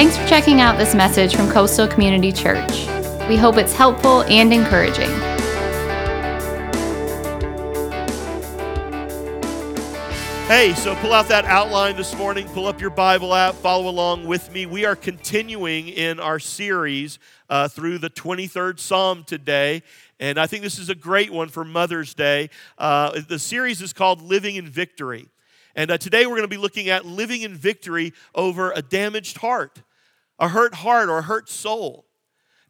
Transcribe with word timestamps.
Thanks 0.00 0.16
for 0.16 0.24
checking 0.28 0.60
out 0.60 0.78
this 0.78 0.94
message 0.94 1.34
from 1.34 1.50
Coastal 1.50 1.88
Community 1.88 2.30
Church. 2.30 2.86
We 3.28 3.36
hope 3.36 3.56
it's 3.56 3.74
helpful 3.74 4.22
and 4.28 4.54
encouraging. 4.54 5.10
Hey, 10.46 10.72
so 10.74 10.94
pull 11.00 11.12
out 11.12 11.26
that 11.26 11.46
outline 11.46 11.96
this 11.96 12.14
morning, 12.16 12.46
pull 12.50 12.68
up 12.68 12.80
your 12.80 12.90
Bible 12.90 13.34
app, 13.34 13.56
follow 13.56 13.88
along 13.90 14.24
with 14.28 14.52
me. 14.52 14.66
We 14.66 14.84
are 14.84 14.94
continuing 14.94 15.88
in 15.88 16.20
our 16.20 16.38
series 16.38 17.18
uh, 17.50 17.66
through 17.66 17.98
the 17.98 18.08
23rd 18.08 18.78
Psalm 18.78 19.24
today. 19.24 19.82
And 20.20 20.38
I 20.38 20.46
think 20.46 20.62
this 20.62 20.78
is 20.78 20.88
a 20.90 20.94
great 20.94 21.32
one 21.32 21.48
for 21.48 21.64
Mother's 21.64 22.14
Day. 22.14 22.50
Uh, 22.78 23.18
the 23.28 23.40
series 23.40 23.82
is 23.82 23.92
called 23.92 24.22
Living 24.22 24.54
in 24.54 24.68
Victory. 24.68 25.26
And 25.74 25.90
uh, 25.90 25.98
today 25.98 26.24
we're 26.26 26.34
going 26.36 26.42
to 26.42 26.46
be 26.48 26.56
looking 26.56 26.88
at 26.88 27.04
living 27.04 27.42
in 27.42 27.56
victory 27.56 28.12
over 28.36 28.70
a 28.70 28.80
damaged 28.80 29.38
heart 29.38 29.82
a 30.38 30.48
hurt 30.48 30.74
heart 30.74 31.08
or 31.08 31.18
a 31.18 31.22
hurt 31.22 31.48
soul. 31.48 32.04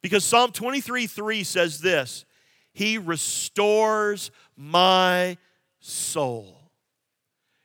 Because 0.01 0.25
Psalm 0.25 0.53
23 0.53 1.07
3 1.07 1.45
says 1.45 1.81
this 1.81 2.25
He 2.73 2.99
restores 2.99 4.31
my 4.57 5.37
soul. 5.81 6.73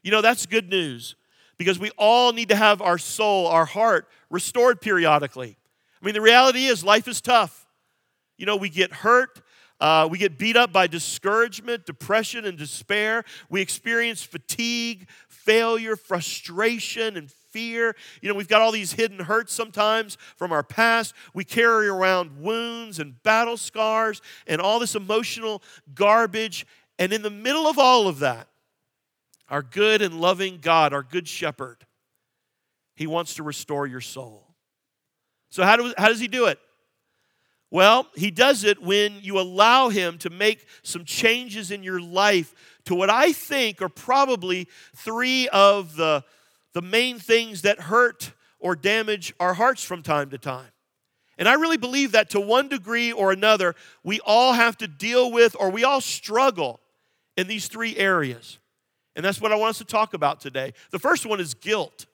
You 0.01 0.11
know, 0.11 0.21
that's 0.21 0.45
good 0.45 0.69
news 0.69 1.15
because 1.57 1.79
we 1.79 1.91
all 1.97 2.33
need 2.33 2.49
to 2.49 2.55
have 2.55 2.81
our 2.81 2.97
soul, 2.97 3.47
our 3.47 3.65
heart 3.65 4.07
restored 4.29 4.81
periodically. 4.81 5.57
I 6.01 6.05
mean, 6.05 6.13
the 6.13 6.21
reality 6.21 6.65
is 6.65 6.83
life 6.83 7.07
is 7.07 7.21
tough. 7.21 7.65
You 8.37 8.45
know, 8.45 8.57
we 8.57 8.67
get 8.67 8.91
hurt, 8.91 9.41
uh, 9.79 10.07
we 10.11 10.17
get 10.17 10.37
beat 10.37 10.57
up 10.57 10.73
by 10.73 10.87
discouragement, 10.87 11.85
depression, 11.85 12.43
and 12.45 12.57
despair. 12.57 13.23
We 13.49 13.61
experience 13.61 14.23
fatigue, 14.23 15.07
failure, 15.29 15.95
frustration, 15.95 17.15
and 17.15 17.31
fear. 17.53 17.95
You 18.19 18.27
know, 18.29 18.35
we've 18.35 18.47
got 18.49 18.61
all 18.61 18.71
these 18.71 18.93
hidden 18.93 19.19
hurts 19.19 19.53
sometimes 19.53 20.17
from 20.35 20.51
our 20.51 20.63
past. 20.63 21.13
We 21.33 21.45
carry 21.45 21.87
around 21.87 22.41
wounds 22.41 22.99
and 22.99 23.21
battle 23.23 23.55
scars 23.57 24.21
and 24.47 24.59
all 24.59 24.79
this 24.79 24.95
emotional 24.95 25.61
garbage. 25.95 26.65
And 26.99 27.13
in 27.13 27.21
the 27.21 27.29
middle 27.29 27.67
of 27.67 27.77
all 27.77 28.07
of 28.07 28.19
that, 28.19 28.47
our 29.49 29.61
good 29.61 30.01
and 30.01 30.19
loving 30.19 30.57
God, 30.61 30.93
our 30.93 31.03
good 31.03 31.27
shepherd, 31.27 31.85
he 32.95 33.05
wants 33.07 33.35
to 33.35 33.43
restore 33.43 33.85
your 33.87 34.01
soul. 34.01 34.47
So, 35.49 35.63
how, 35.63 35.75
do, 35.77 35.93
how 35.97 36.07
does 36.07 36.19
he 36.19 36.27
do 36.27 36.47
it? 36.47 36.59
Well, 37.69 38.07
he 38.15 38.29
does 38.31 38.63
it 38.63 38.81
when 38.81 39.19
you 39.21 39.39
allow 39.39 39.89
him 39.89 40.17
to 40.19 40.29
make 40.29 40.65
some 40.83 41.05
changes 41.05 41.71
in 41.71 41.81
your 41.83 41.99
life 41.99 42.53
to 42.85 42.93
what 42.95 43.09
I 43.09 43.31
think 43.33 43.81
are 43.81 43.89
probably 43.89 44.67
three 44.95 45.47
of 45.49 45.95
the 45.95 46.23
the 46.73 46.81
main 46.81 47.19
things 47.19 47.61
that 47.61 47.79
hurt 47.79 48.33
or 48.59 48.75
damage 48.75 49.33
our 49.39 49.53
hearts 49.53 49.83
from 49.83 50.01
time 50.03 50.29
to 50.31 50.37
time. 50.37 50.67
And 51.37 51.47
I 51.47 51.53
really 51.53 51.77
believe 51.77 52.11
that 52.11 52.29
to 52.31 52.39
one 52.39 52.67
degree 52.67 53.11
or 53.11 53.31
another, 53.31 53.75
we 54.03 54.19
all 54.21 54.53
have 54.53 54.77
to 54.79 54.87
deal 54.87 55.31
with 55.31 55.55
or 55.59 55.69
we 55.69 55.83
all 55.83 56.01
struggle 56.01 56.79
in 57.37 57.47
these 57.47 57.67
three 57.67 57.95
areas. 57.97 58.59
And 59.15 59.23
that's 59.23 59.41
what 59.41 59.51
I 59.51 59.55
want 59.55 59.71
us 59.71 59.77
to 59.79 59.85
talk 59.85 60.13
about 60.13 60.39
today. 60.39 60.73
The 60.91 60.99
first 60.99 61.25
one 61.25 61.39
is 61.39 61.53
guilt. 61.53 62.05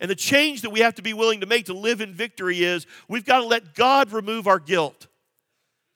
And 0.00 0.10
the 0.10 0.14
change 0.14 0.62
that 0.62 0.70
we 0.70 0.80
have 0.80 0.94
to 0.96 1.02
be 1.02 1.14
willing 1.14 1.40
to 1.40 1.46
make 1.46 1.66
to 1.66 1.72
live 1.72 2.00
in 2.00 2.12
victory 2.12 2.62
is 2.64 2.86
we've 3.08 3.24
got 3.24 3.40
to 3.40 3.46
let 3.46 3.74
God 3.74 4.12
remove 4.12 4.46
our 4.46 4.58
guilt. 4.58 5.06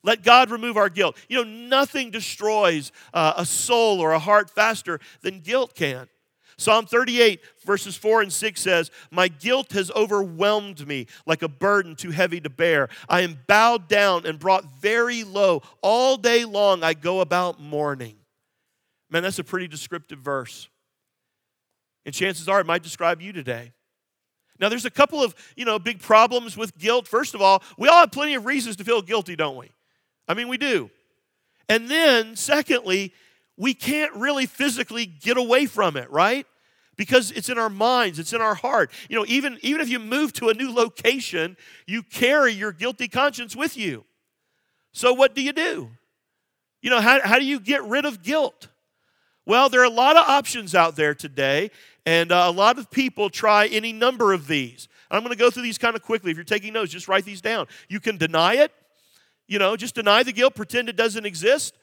Let 0.04 0.22
God 0.22 0.50
remove 0.50 0.76
our 0.76 0.88
guilt. 0.88 1.16
You 1.28 1.38
know, 1.44 1.50
nothing 1.68 2.10
destroys 2.10 2.92
uh, 3.12 3.34
a 3.36 3.44
soul 3.44 4.00
or 4.00 4.12
a 4.12 4.18
heart 4.18 4.50
faster 4.50 5.00
than 5.22 5.40
guilt 5.40 5.74
can. 5.74 6.08
Psalm 6.60 6.86
38, 6.86 7.40
verses 7.64 7.94
4 7.96 8.22
and 8.22 8.32
6 8.32 8.60
says, 8.60 8.90
My 9.12 9.28
guilt 9.28 9.70
has 9.72 9.92
overwhelmed 9.92 10.86
me 10.88 11.06
like 11.24 11.42
a 11.42 11.48
burden 11.48 11.94
too 11.94 12.10
heavy 12.10 12.40
to 12.40 12.50
bear. 12.50 12.88
I 13.08 13.20
am 13.20 13.38
bowed 13.46 13.86
down 13.86 14.26
and 14.26 14.40
brought 14.40 14.64
very 14.82 15.22
low. 15.22 15.62
All 15.82 16.16
day 16.16 16.44
long 16.44 16.82
I 16.82 16.94
go 16.94 17.20
about 17.20 17.60
mourning. 17.60 18.16
Man, 19.08 19.22
that's 19.22 19.38
a 19.38 19.44
pretty 19.44 19.68
descriptive 19.68 20.18
verse. 20.18 20.68
And 22.04 22.12
chances 22.12 22.48
are 22.48 22.58
it 22.60 22.66
might 22.66 22.82
describe 22.82 23.22
you 23.22 23.32
today. 23.32 23.72
Now, 24.60 24.68
there's 24.68 24.84
a 24.84 24.90
couple 24.90 25.22
of, 25.22 25.36
you 25.54 25.64
know, 25.64 25.78
big 25.78 26.00
problems 26.00 26.56
with 26.56 26.76
guilt. 26.76 27.06
First 27.06 27.36
of 27.36 27.40
all, 27.40 27.62
we 27.78 27.86
all 27.88 28.00
have 28.00 28.10
plenty 28.10 28.34
of 28.34 28.44
reasons 28.44 28.74
to 28.76 28.84
feel 28.84 29.00
guilty, 29.02 29.36
don't 29.36 29.54
we? 29.56 29.70
I 30.26 30.34
mean, 30.34 30.48
we 30.48 30.58
do. 30.58 30.90
And 31.68 31.88
then, 31.88 32.34
secondly, 32.34 33.12
we 33.58 33.74
can't 33.74 34.14
really 34.14 34.46
physically 34.46 35.04
get 35.04 35.36
away 35.36 35.66
from 35.66 35.96
it, 35.96 36.08
right? 36.10 36.46
Because 36.96 37.32
it's 37.32 37.48
in 37.48 37.58
our 37.58 37.68
minds, 37.68 38.18
it's 38.18 38.32
in 38.32 38.40
our 38.40 38.54
heart. 38.54 38.90
You 39.10 39.16
know, 39.18 39.24
even, 39.28 39.58
even 39.62 39.80
if 39.80 39.88
you 39.88 39.98
move 39.98 40.32
to 40.34 40.48
a 40.48 40.54
new 40.54 40.72
location, 40.72 41.56
you 41.86 42.02
carry 42.04 42.52
your 42.52 42.72
guilty 42.72 43.08
conscience 43.08 43.54
with 43.54 43.76
you. 43.76 44.04
So, 44.92 45.12
what 45.12 45.34
do 45.34 45.42
you 45.42 45.52
do? 45.52 45.90
You 46.80 46.90
know, 46.90 47.00
how, 47.00 47.20
how 47.20 47.38
do 47.38 47.44
you 47.44 47.58
get 47.60 47.82
rid 47.84 48.04
of 48.04 48.22
guilt? 48.22 48.68
Well, 49.44 49.68
there 49.68 49.80
are 49.80 49.84
a 49.84 49.90
lot 49.90 50.16
of 50.16 50.26
options 50.26 50.74
out 50.74 50.94
there 50.96 51.14
today, 51.14 51.70
and 52.06 52.30
uh, 52.32 52.44
a 52.46 52.50
lot 52.52 52.78
of 52.78 52.90
people 52.90 53.30
try 53.30 53.66
any 53.66 53.92
number 53.92 54.32
of 54.32 54.46
these. 54.46 54.88
I'm 55.10 55.20
going 55.22 55.32
to 55.32 55.38
go 55.38 55.50
through 55.50 55.62
these 55.62 55.78
kind 55.78 55.96
of 55.96 56.02
quickly. 56.02 56.30
If 56.30 56.36
you're 56.36 56.44
taking 56.44 56.72
notes, 56.74 56.92
just 56.92 57.08
write 57.08 57.24
these 57.24 57.40
down. 57.40 57.66
You 57.88 57.98
can 57.98 58.18
deny 58.18 58.56
it, 58.56 58.72
you 59.46 59.58
know, 59.58 59.74
just 59.76 59.94
deny 59.94 60.22
the 60.22 60.32
guilt, 60.32 60.54
pretend 60.54 60.88
it 60.88 60.96
doesn't 60.96 61.26
exist. 61.26 61.74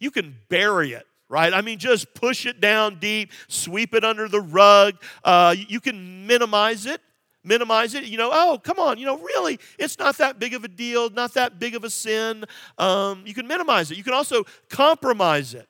You 0.00 0.10
can 0.10 0.36
bury 0.48 0.92
it 0.94 1.06
right? 1.30 1.54
I 1.54 1.62
mean, 1.62 1.78
just 1.78 2.12
push 2.12 2.44
it 2.44 2.60
down 2.60 2.96
deep, 2.96 3.30
sweep 3.48 3.94
it 3.94 4.04
under 4.04 4.28
the 4.28 4.40
rug. 4.40 5.00
Uh, 5.24 5.54
you 5.56 5.80
can 5.80 6.26
minimize 6.26 6.84
it. 6.84 7.00
Minimize 7.42 7.94
it, 7.94 8.04
you 8.04 8.18
know. 8.18 8.28
Oh, 8.30 8.60
come 8.62 8.78
on, 8.78 8.98
you 8.98 9.06
know, 9.06 9.16
really, 9.16 9.58
it's 9.78 9.98
not 9.98 10.18
that 10.18 10.38
big 10.38 10.52
of 10.52 10.62
a 10.64 10.68
deal, 10.68 11.08
not 11.08 11.32
that 11.34 11.58
big 11.58 11.74
of 11.74 11.84
a 11.84 11.88
sin. 11.88 12.44
Um, 12.76 13.22
you 13.24 13.32
can 13.32 13.46
minimize 13.46 13.90
it. 13.90 13.96
You 13.96 14.04
can 14.04 14.12
also 14.12 14.44
compromise 14.68 15.54
it. 15.54 15.66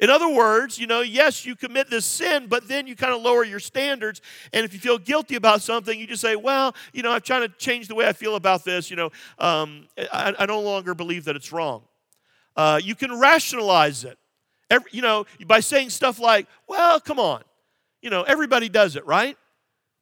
In 0.00 0.10
other 0.10 0.28
words, 0.28 0.76
you 0.76 0.88
know, 0.88 1.00
yes, 1.02 1.46
you 1.46 1.54
commit 1.54 1.88
this 1.88 2.04
sin, 2.04 2.48
but 2.48 2.66
then 2.66 2.88
you 2.88 2.96
kind 2.96 3.14
of 3.14 3.22
lower 3.22 3.44
your 3.44 3.60
standards. 3.60 4.20
And 4.52 4.64
if 4.64 4.72
you 4.72 4.80
feel 4.80 4.98
guilty 4.98 5.36
about 5.36 5.60
something, 5.62 5.96
you 6.00 6.08
just 6.08 6.20
say, 6.22 6.34
well, 6.34 6.74
you 6.92 7.04
know, 7.04 7.12
I'm 7.12 7.20
trying 7.20 7.42
to 7.42 7.48
change 7.58 7.86
the 7.86 7.94
way 7.94 8.06
I 8.08 8.12
feel 8.12 8.34
about 8.34 8.64
this. 8.64 8.90
You 8.90 8.96
know, 8.96 9.10
um, 9.38 9.86
I, 10.12 10.34
I, 10.36 10.46
no 10.46 10.60
longer 10.60 10.94
believe 10.96 11.24
that 11.26 11.36
it's 11.36 11.52
wrong. 11.52 11.82
Uh, 12.56 12.80
you 12.82 12.94
can 12.96 13.16
rationalize 13.20 14.02
it. 14.04 14.17
Every, 14.70 14.90
you 14.92 15.02
know, 15.02 15.26
by 15.46 15.60
saying 15.60 15.90
stuff 15.90 16.18
like, 16.18 16.46
well, 16.66 17.00
come 17.00 17.18
on. 17.18 17.42
You 18.02 18.10
know, 18.10 18.22
everybody 18.22 18.68
does 18.68 18.96
it, 18.96 19.06
right? 19.06 19.36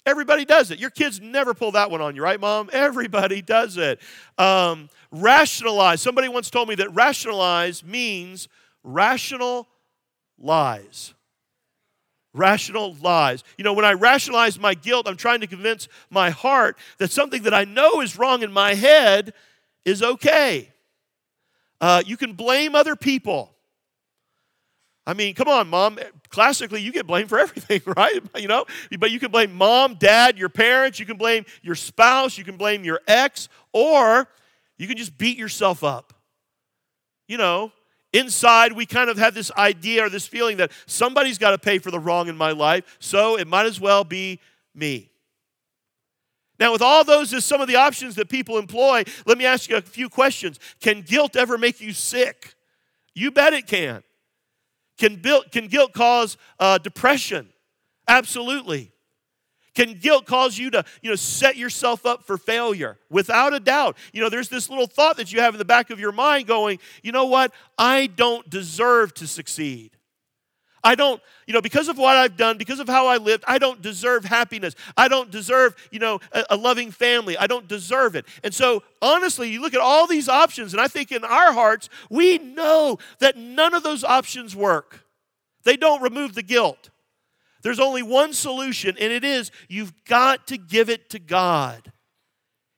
Everybody 0.04 0.44
does 0.44 0.71
it. 0.71 0.78
Your 0.78 0.91
kids 0.91 1.21
never 1.21 1.54
pull 1.54 1.72
that 1.72 1.91
one 1.91 2.00
on 2.00 2.16
you, 2.16 2.22
right, 2.22 2.41
mom? 2.41 2.69
Everybody 2.72 3.43
does 3.43 3.76
it. 3.76 4.00
Um, 4.38 4.88
rationalize. 5.10 6.03
Somebody 6.03 6.28
once 6.28 6.50
told 6.50 6.69
me 6.69 6.75
that 6.76 6.93
rationalize 6.94 7.84
means 7.84 8.49
rational 8.82 9.69
lies. 10.38 11.15
Rational 12.34 12.94
lies. 13.00 13.44
You 13.56 13.65
know, 13.65 13.72
when 13.72 13.84
I 13.87 13.93
rationalize 13.93 14.59
my 14.59 14.75
guilt, 14.75 15.09
I'm 15.09 15.16
trying 15.16 15.41
to 15.41 15.47
convince 15.47 15.88
my 16.10 16.31
heart 16.31 16.76
that 16.99 17.10
something 17.10 17.43
that 17.44 17.55
I 17.55 17.65
know 17.65 18.00
is 18.03 18.19
wrong 18.19 18.43
in 18.43 18.53
my 18.53 18.75
head 18.75 19.32
is 19.84 20.03
okay. 20.03 20.71
Uh, 21.81 22.03
you 22.05 22.16
can 22.16 22.34
blame 22.34 22.75
other 22.75 22.94
people. 22.97 23.56
I 25.06 25.15
mean, 25.15 25.34
come 25.34 25.47
on, 25.47 25.69
mom. 25.69 25.99
Classically, 26.31 26.81
you 26.81 26.91
get 26.91 27.06
blamed 27.06 27.28
for 27.28 27.39
everything, 27.39 27.81
right? 27.97 28.21
You 28.37 28.49
know, 28.49 28.65
but 28.99 29.11
you 29.12 29.21
can 29.21 29.31
blame 29.31 29.55
mom, 29.55 29.94
dad, 29.94 30.37
your 30.37 30.49
parents, 30.49 30.99
you 30.99 31.06
can 31.06 31.17
blame 31.17 31.44
your 31.62 31.77
spouse, 31.77 32.37
you 32.37 32.43
can 32.44 32.56
blame 32.56 32.83
your 32.83 33.00
ex, 33.06 33.49
or 33.72 34.28
you 34.78 34.89
can 34.89 34.97
just 34.97 35.17
beat 35.17 35.39
yourself 35.39 35.84
up. 35.84 36.12
You 37.28 37.39
know, 37.39 37.71
inside 38.12 38.72
we 38.72 38.84
kind 38.84 39.09
of 39.09 39.17
have 39.19 39.33
this 39.34 39.53
idea 39.53 40.05
or 40.06 40.11
this 40.11 40.27
feeling 40.27 40.56
that 40.59 40.72
somebody's 40.87 41.38
got 41.38 41.50
to 41.53 41.59
pay 41.59 41.78
for 41.78 41.91
the 41.93 42.00
wrong 42.00 42.27
in 42.28 42.37
my 42.37 42.50
life, 42.50 42.97
so 42.99 43.37
it 43.38 43.47
might 43.47 43.67
as 43.67 43.78
well 43.78 44.03
be 44.03 44.41
me. 44.75 45.11
Now, 46.58 46.73
with 46.73 46.82
all 46.82 47.05
those 47.05 47.32
as 47.35 47.44
some 47.44 47.61
of 47.61 47.69
the 47.69 47.76
options 47.76 48.14
that 48.17 48.29
people 48.29 48.58
employ, 48.58 49.05
let 49.25 49.37
me 49.38 49.44
ask 49.47 49.69
you 49.70 49.76
a 49.76 49.81
few 49.82 50.08
questions. 50.08 50.58
Can 50.81 51.03
guilt 51.03 51.37
ever 51.37 51.58
make 51.58 51.81
you 51.81 51.93
sick? 51.93 52.55
You 53.14 53.31
bet 53.31 53.53
it 53.53 53.67
can. 53.69 54.03
Can, 54.98 55.16
build, 55.16 55.50
can 55.52 55.69
guilt 55.69 55.93
cause 55.93 56.37
uh, 56.58 56.78
depression? 56.78 57.48
Absolutely. 58.08 58.93
Can 59.75 59.94
guilt 59.94 60.25
cause 60.25 60.56
you 60.56 60.70
to, 60.70 60.84
you 61.02 61.10
know, 61.10 61.16
set 61.16 61.56
yourself 61.56 62.06
up 62.06 62.25
for 62.25 62.38
failure? 62.38 62.98
Without 63.10 63.52
a 63.52 63.60
doubt. 63.60 63.98
You 64.12 64.22
know, 64.22 64.31
there's 64.31 64.48
this 64.48 64.70
little 64.70 64.87
thought 64.87 65.19
that 65.19 65.32
you 65.32 65.40
have 65.40 65.52
in 65.54 65.58
the 65.58 65.66
back 65.66 65.90
of 65.90 66.00
your 66.00 66.12
mind 66.12 66.46
going, 66.46 66.78
you 67.02 67.12
know 67.12 67.26
what? 67.26 67.52
I 67.76 68.06
don't 68.06 68.48
deserve 68.48 69.12
to 69.14 69.26
succeed. 69.26 69.90
I 70.87 70.94
don't, 70.94 71.21
you 71.49 71.53
know, 71.53 71.61
because 71.61 71.88
of 71.88 71.99
what 71.99 72.17
I've 72.17 72.37
done, 72.37 72.59
because 72.59 72.79
of 72.79 72.88
how 72.88 73.09
I 73.09 73.17
lived, 73.17 73.43
I 73.49 73.59
don't 73.59 73.83
deserve 73.83 74.25
happiness. 74.25 74.77
I 74.97 75.09
don't 75.09 75.33
deserve, 75.33 75.75
you 75.91 75.99
know, 75.99 76.21
a, 76.31 76.44
a 76.50 76.56
loving 76.56 76.93
family. 76.93 77.37
I 77.37 77.49
don't 77.49 77.67
deserve 77.67 78.15
it. 78.15 78.25
And 78.44 78.55
so, 78.55 78.85
honestly, 79.03 79.49
you 79.50 79.61
look 79.61 79.75
at 79.75 79.81
all 79.81 80.06
these 80.06 80.29
options, 80.29 80.73
and 80.75 80.81
I 80.81 80.87
think 80.87 81.11
in 81.11 81.25
our 81.25 81.53
hearts, 81.53 81.88
we 82.09 82.38
know 82.38 83.00
that 83.19 83.37
none 83.37 83.75
of 83.75 83.83
those 83.83 84.05
options 84.05 84.55
work. 84.55 85.05
They 85.65 85.77
don't 85.77 86.00
remove 86.03 86.37
the 86.37 86.44
guilt. 86.44 86.91
There's 87.62 87.81
only 87.81 88.05
one 88.05 88.32
solution, 88.32 88.97
and 89.00 89.12
it 89.12 89.25
is 89.25 89.50
you've 89.67 89.93
got 90.05 90.47
to 90.47 90.56
give 90.56 90.89
it 90.89 91.11
to 91.11 91.19
God. 91.19 91.91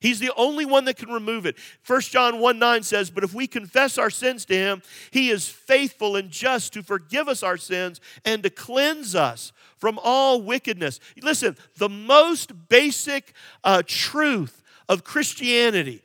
He's 0.00 0.20
the 0.20 0.32
only 0.36 0.64
one 0.64 0.84
that 0.84 0.94
can 0.96 1.10
remove 1.10 1.44
it. 1.46 1.56
1 1.86 2.00
John 2.02 2.38
1 2.38 2.58
9 2.58 2.82
says, 2.82 3.10
But 3.10 3.24
if 3.24 3.34
we 3.34 3.46
confess 3.46 3.98
our 3.98 4.10
sins 4.10 4.44
to 4.46 4.54
him, 4.54 4.82
he 5.10 5.30
is 5.30 5.48
faithful 5.48 6.14
and 6.16 6.30
just 6.30 6.72
to 6.74 6.82
forgive 6.82 7.28
us 7.28 7.42
our 7.42 7.56
sins 7.56 8.00
and 8.24 8.42
to 8.44 8.50
cleanse 8.50 9.14
us 9.16 9.52
from 9.76 9.98
all 10.02 10.40
wickedness. 10.42 11.00
Listen, 11.20 11.56
the 11.78 11.88
most 11.88 12.68
basic 12.68 13.32
uh, 13.64 13.82
truth 13.86 14.62
of 14.88 15.02
Christianity 15.04 16.02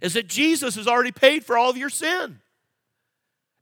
is 0.00 0.14
that 0.14 0.28
Jesus 0.28 0.74
has 0.74 0.88
already 0.88 1.12
paid 1.12 1.44
for 1.44 1.56
all 1.56 1.70
of 1.70 1.76
your 1.76 1.90
sin. 1.90 2.40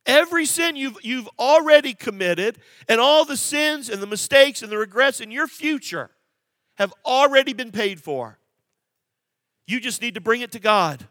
Every 0.06 0.46
sin 0.46 0.76
you've, 0.76 0.96
you've 1.04 1.28
already 1.38 1.92
committed, 1.92 2.58
and 2.88 2.98
all 2.98 3.26
the 3.26 3.36
sins 3.36 3.90
and 3.90 4.02
the 4.02 4.06
mistakes 4.06 4.62
and 4.62 4.72
the 4.72 4.78
regrets 4.78 5.20
in 5.20 5.30
your 5.30 5.46
future 5.46 6.10
have 6.78 6.94
already 7.04 7.52
been 7.52 7.70
paid 7.70 8.00
for. 8.02 8.39
You 9.70 9.78
just 9.78 10.02
need 10.02 10.14
to 10.14 10.20
bring 10.20 10.40
it 10.40 10.50
to 10.52 10.58
God. 10.58 11.06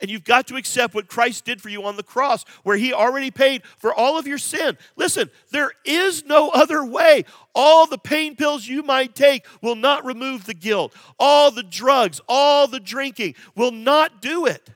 And 0.00 0.10
you've 0.10 0.24
got 0.24 0.46
to 0.48 0.56
accept 0.56 0.94
what 0.94 1.08
Christ 1.08 1.44
did 1.44 1.60
for 1.60 1.68
you 1.68 1.84
on 1.84 1.96
the 1.96 2.02
cross, 2.02 2.44
where 2.62 2.76
He 2.76 2.92
already 2.92 3.30
paid 3.30 3.62
for 3.78 3.92
all 3.92 4.18
of 4.18 4.26
your 4.26 4.38
sin. 4.38 4.78
Listen, 4.96 5.30
there 5.50 5.70
is 5.84 6.24
no 6.24 6.50
other 6.50 6.84
way. 6.84 7.24
All 7.54 7.86
the 7.86 7.98
pain 7.98 8.36
pills 8.36 8.66
you 8.66 8.82
might 8.82 9.14
take 9.14 9.44
will 9.60 9.76
not 9.76 10.04
remove 10.04 10.44
the 10.46 10.54
guilt. 10.54 10.94
All 11.18 11.50
the 11.50 11.62
drugs, 11.62 12.20
all 12.28 12.66
the 12.66 12.80
drinking 12.80 13.34
will 13.56 13.70
not 13.72 14.22
do 14.22 14.46
it. 14.46 14.70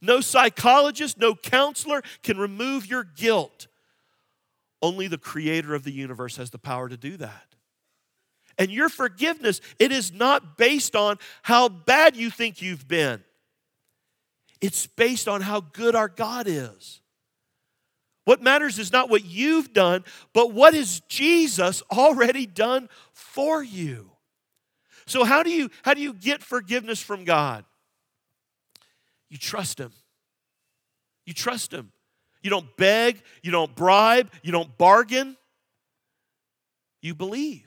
No 0.00 0.20
psychologist, 0.20 1.18
no 1.18 1.34
counselor 1.34 2.02
can 2.22 2.36
remove 2.38 2.86
your 2.86 3.04
guilt. 3.04 3.68
Only 4.80 5.08
the 5.08 5.18
creator 5.18 5.74
of 5.74 5.84
the 5.84 5.92
universe 5.92 6.36
has 6.38 6.50
the 6.50 6.58
power 6.58 6.88
to 6.88 6.96
do 6.96 7.16
that. 7.18 7.51
And 8.58 8.70
your 8.70 8.88
forgiveness, 8.88 9.60
it 9.78 9.92
is 9.92 10.12
not 10.12 10.56
based 10.56 10.96
on 10.96 11.18
how 11.42 11.68
bad 11.68 12.16
you 12.16 12.30
think 12.30 12.60
you've 12.62 12.86
been. 12.86 13.22
It's 14.60 14.86
based 14.86 15.28
on 15.28 15.40
how 15.40 15.60
good 15.60 15.94
our 15.96 16.08
God 16.08 16.46
is. 16.48 17.00
What 18.24 18.40
matters 18.42 18.78
is 18.78 18.92
not 18.92 19.08
what 19.10 19.24
you've 19.24 19.72
done, 19.72 20.04
but 20.32 20.52
what 20.52 20.74
has 20.74 21.00
Jesus 21.08 21.82
already 21.90 22.46
done 22.46 22.88
for 23.12 23.62
you. 23.62 24.10
So 25.06 25.24
how 25.24 25.42
do 25.42 25.50
you 25.50 25.70
how 25.82 25.94
do 25.94 26.00
you 26.00 26.12
get 26.12 26.42
forgiveness 26.42 27.00
from 27.02 27.24
God? 27.24 27.64
You 29.28 29.38
trust 29.38 29.78
him. 29.80 29.90
You 31.26 31.34
trust 31.34 31.72
him. 31.72 31.90
You 32.42 32.50
don't 32.50 32.76
beg, 32.76 33.20
you 33.42 33.50
don't 33.50 33.74
bribe, 33.74 34.30
you 34.42 34.52
don't 34.52 34.76
bargain. 34.78 35.36
You 37.00 37.16
believe. 37.16 37.66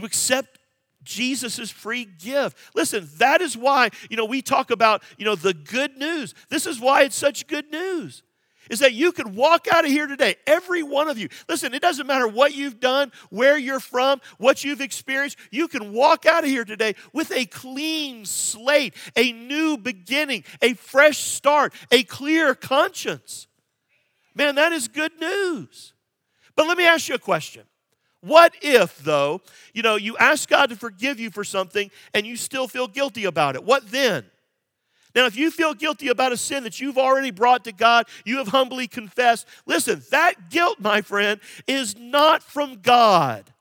You 0.00 0.06
accept 0.06 0.58
Jesus' 1.02 1.70
free 1.70 2.06
gift. 2.06 2.56
Listen, 2.74 3.06
that 3.18 3.42
is 3.42 3.54
why, 3.54 3.90
you 4.08 4.16
know, 4.16 4.24
we 4.24 4.40
talk 4.40 4.70
about, 4.70 5.02
you 5.18 5.26
know, 5.26 5.34
the 5.34 5.52
good 5.52 5.98
news. 5.98 6.32
This 6.48 6.66
is 6.66 6.80
why 6.80 7.02
it's 7.02 7.16
such 7.16 7.46
good 7.46 7.70
news. 7.70 8.22
Is 8.70 8.78
that 8.80 8.92
you 8.94 9.10
could 9.12 9.34
walk 9.34 9.66
out 9.70 9.84
of 9.84 9.90
here 9.90 10.06
today, 10.06 10.36
every 10.46 10.82
one 10.82 11.08
of 11.10 11.18
you. 11.18 11.28
Listen, 11.50 11.74
it 11.74 11.82
doesn't 11.82 12.06
matter 12.06 12.26
what 12.28 12.54
you've 12.54 12.80
done, 12.80 13.10
where 13.28 13.58
you're 13.58 13.78
from, 13.80 14.20
what 14.38 14.64
you've 14.64 14.80
experienced, 14.80 15.36
you 15.50 15.68
can 15.68 15.92
walk 15.92 16.24
out 16.24 16.44
of 16.44 16.48
here 16.50 16.64
today 16.64 16.94
with 17.12 17.30
a 17.32 17.44
clean 17.46 18.24
slate, 18.24 18.94
a 19.16 19.32
new 19.32 19.76
beginning, 19.76 20.44
a 20.62 20.72
fresh 20.74 21.18
start, 21.18 21.74
a 21.90 22.04
clear 22.04 22.54
conscience. 22.54 23.48
Man, 24.34 24.54
that 24.54 24.72
is 24.72 24.88
good 24.88 25.12
news. 25.20 25.92
But 26.56 26.66
let 26.68 26.78
me 26.78 26.86
ask 26.86 27.06
you 27.08 27.16
a 27.16 27.18
question 27.18 27.64
what 28.22 28.54
if, 28.60 28.98
though, 28.98 29.40
you 29.72 29.82
know, 29.82 29.96
you 29.96 30.16
ask 30.18 30.48
God 30.48 30.70
to 30.70 30.76
forgive 30.76 31.18
you 31.18 31.30
for 31.30 31.42
something 31.44 31.90
and 32.12 32.26
you 32.26 32.36
still 32.36 32.68
feel 32.68 32.86
guilty 32.86 33.24
about 33.24 33.54
it? 33.54 33.64
What 33.64 33.90
then? 33.90 34.24
Now, 35.14 35.26
if 35.26 35.36
you 35.36 35.50
feel 35.50 35.74
guilty 35.74 36.08
about 36.08 36.30
a 36.32 36.36
sin 36.36 36.62
that 36.64 36.80
you've 36.80 36.98
already 36.98 37.30
brought 37.30 37.64
to 37.64 37.72
God, 37.72 38.06
you 38.24 38.38
have 38.38 38.48
humbly 38.48 38.86
confessed, 38.86 39.46
listen, 39.66 40.02
that 40.10 40.50
guilt, 40.50 40.78
my 40.78 41.00
friend, 41.00 41.40
is 41.66 41.96
not 41.98 42.42
from 42.42 42.76
God. 42.80 43.52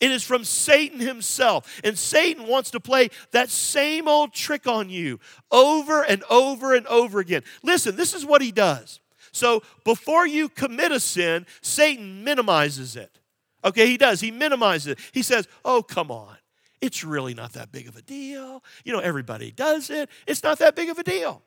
It 0.00 0.10
is 0.10 0.22
from 0.22 0.44
Satan 0.44 1.00
himself. 1.00 1.80
And 1.84 1.98
Satan 1.98 2.46
wants 2.46 2.70
to 2.70 2.80
play 2.80 3.10
that 3.32 3.50
same 3.50 4.08
old 4.08 4.32
trick 4.32 4.66
on 4.66 4.90
you 4.90 5.18
over 5.50 6.02
and 6.02 6.22
over 6.30 6.74
and 6.74 6.86
over 6.86 7.18
again. 7.18 7.42
Listen, 7.62 7.96
this 7.96 8.14
is 8.14 8.24
what 8.24 8.42
he 8.42 8.52
does. 8.52 9.00
So 9.32 9.62
before 9.84 10.26
you 10.26 10.48
commit 10.48 10.92
a 10.92 11.00
sin, 11.00 11.46
Satan 11.62 12.22
minimizes 12.24 12.96
it. 12.96 13.18
Okay, 13.64 13.86
he 13.86 13.96
does. 13.96 14.20
He 14.20 14.30
minimizes 14.30 14.88
it. 14.88 14.98
He 15.12 15.22
says, 15.22 15.48
oh, 15.64 15.82
come 15.82 16.10
on. 16.10 16.36
It's 16.80 17.02
really 17.02 17.32
not 17.32 17.54
that 17.54 17.72
big 17.72 17.88
of 17.88 17.96
a 17.96 18.02
deal. 18.02 18.62
You 18.84 18.92
know, 18.92 18.98
everybody 18.98 19.50
does 19.50 19.88
it. 19.88 20.10
It's 20.26 20.42
not 20.42 20.58
that 20.58 20.76
big 20.76 20.90
of 20.90 20.98
a 20.98 21.02
deal. 21.02 21.42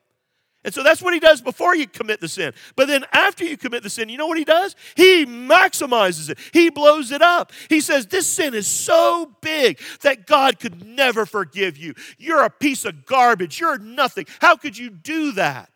And 0.64 0.74
so 0.74 0.82
that's 0.82 1.00
what 1.00 1.14
he 1.14 1.20
does 1.20 1.40
before 1.40 1.76
you 1.76 1.86
commit 1.86 2.20
the 2.20 2.26
sin. 2.26 2.52
But 2.74 2.88
then 2.88 3.04
after 3.12 3.44
you 3.44 3.56
commit 3.56 3.84
the 3.84 3.90
sin, 3.90 4.08
you 4.08 4.16
know 4.18 4.26
what 4.26 4.38
he 4.38 4.44
does? 4.44 4.74
He 4.96 5.24
maximizes 5.24 6.28
it, 6.28 6.38
he 6.52 6.68
blows 6.68 7.12
it 7.12 7.22
up. 7.22 7.52
He 7.68 7.80
says, 7.80 8.06
This 8.06 8.26
sin 8.26 8.54
is 8.54 8.66
so 8.66 9.30
big 9.40 9.78
that 10.02 10.26
God 10.26 10.58
could 10.58 10.84
never 10.84 11.26
forgive 11.26 11.76
you. 11.78 11.94
You're 12.18 12.42
a 12.42 12.50
piece 12.50 12.84
of 12.84 13.06
garbage. 13.06 13.60
You're 13.60 13.78
nothing. 13.78 14.26
How 14.40 14.56
could 14.56 14.76
you 14.76 14.90
do 14.90 15.30
that? 15.32 15.70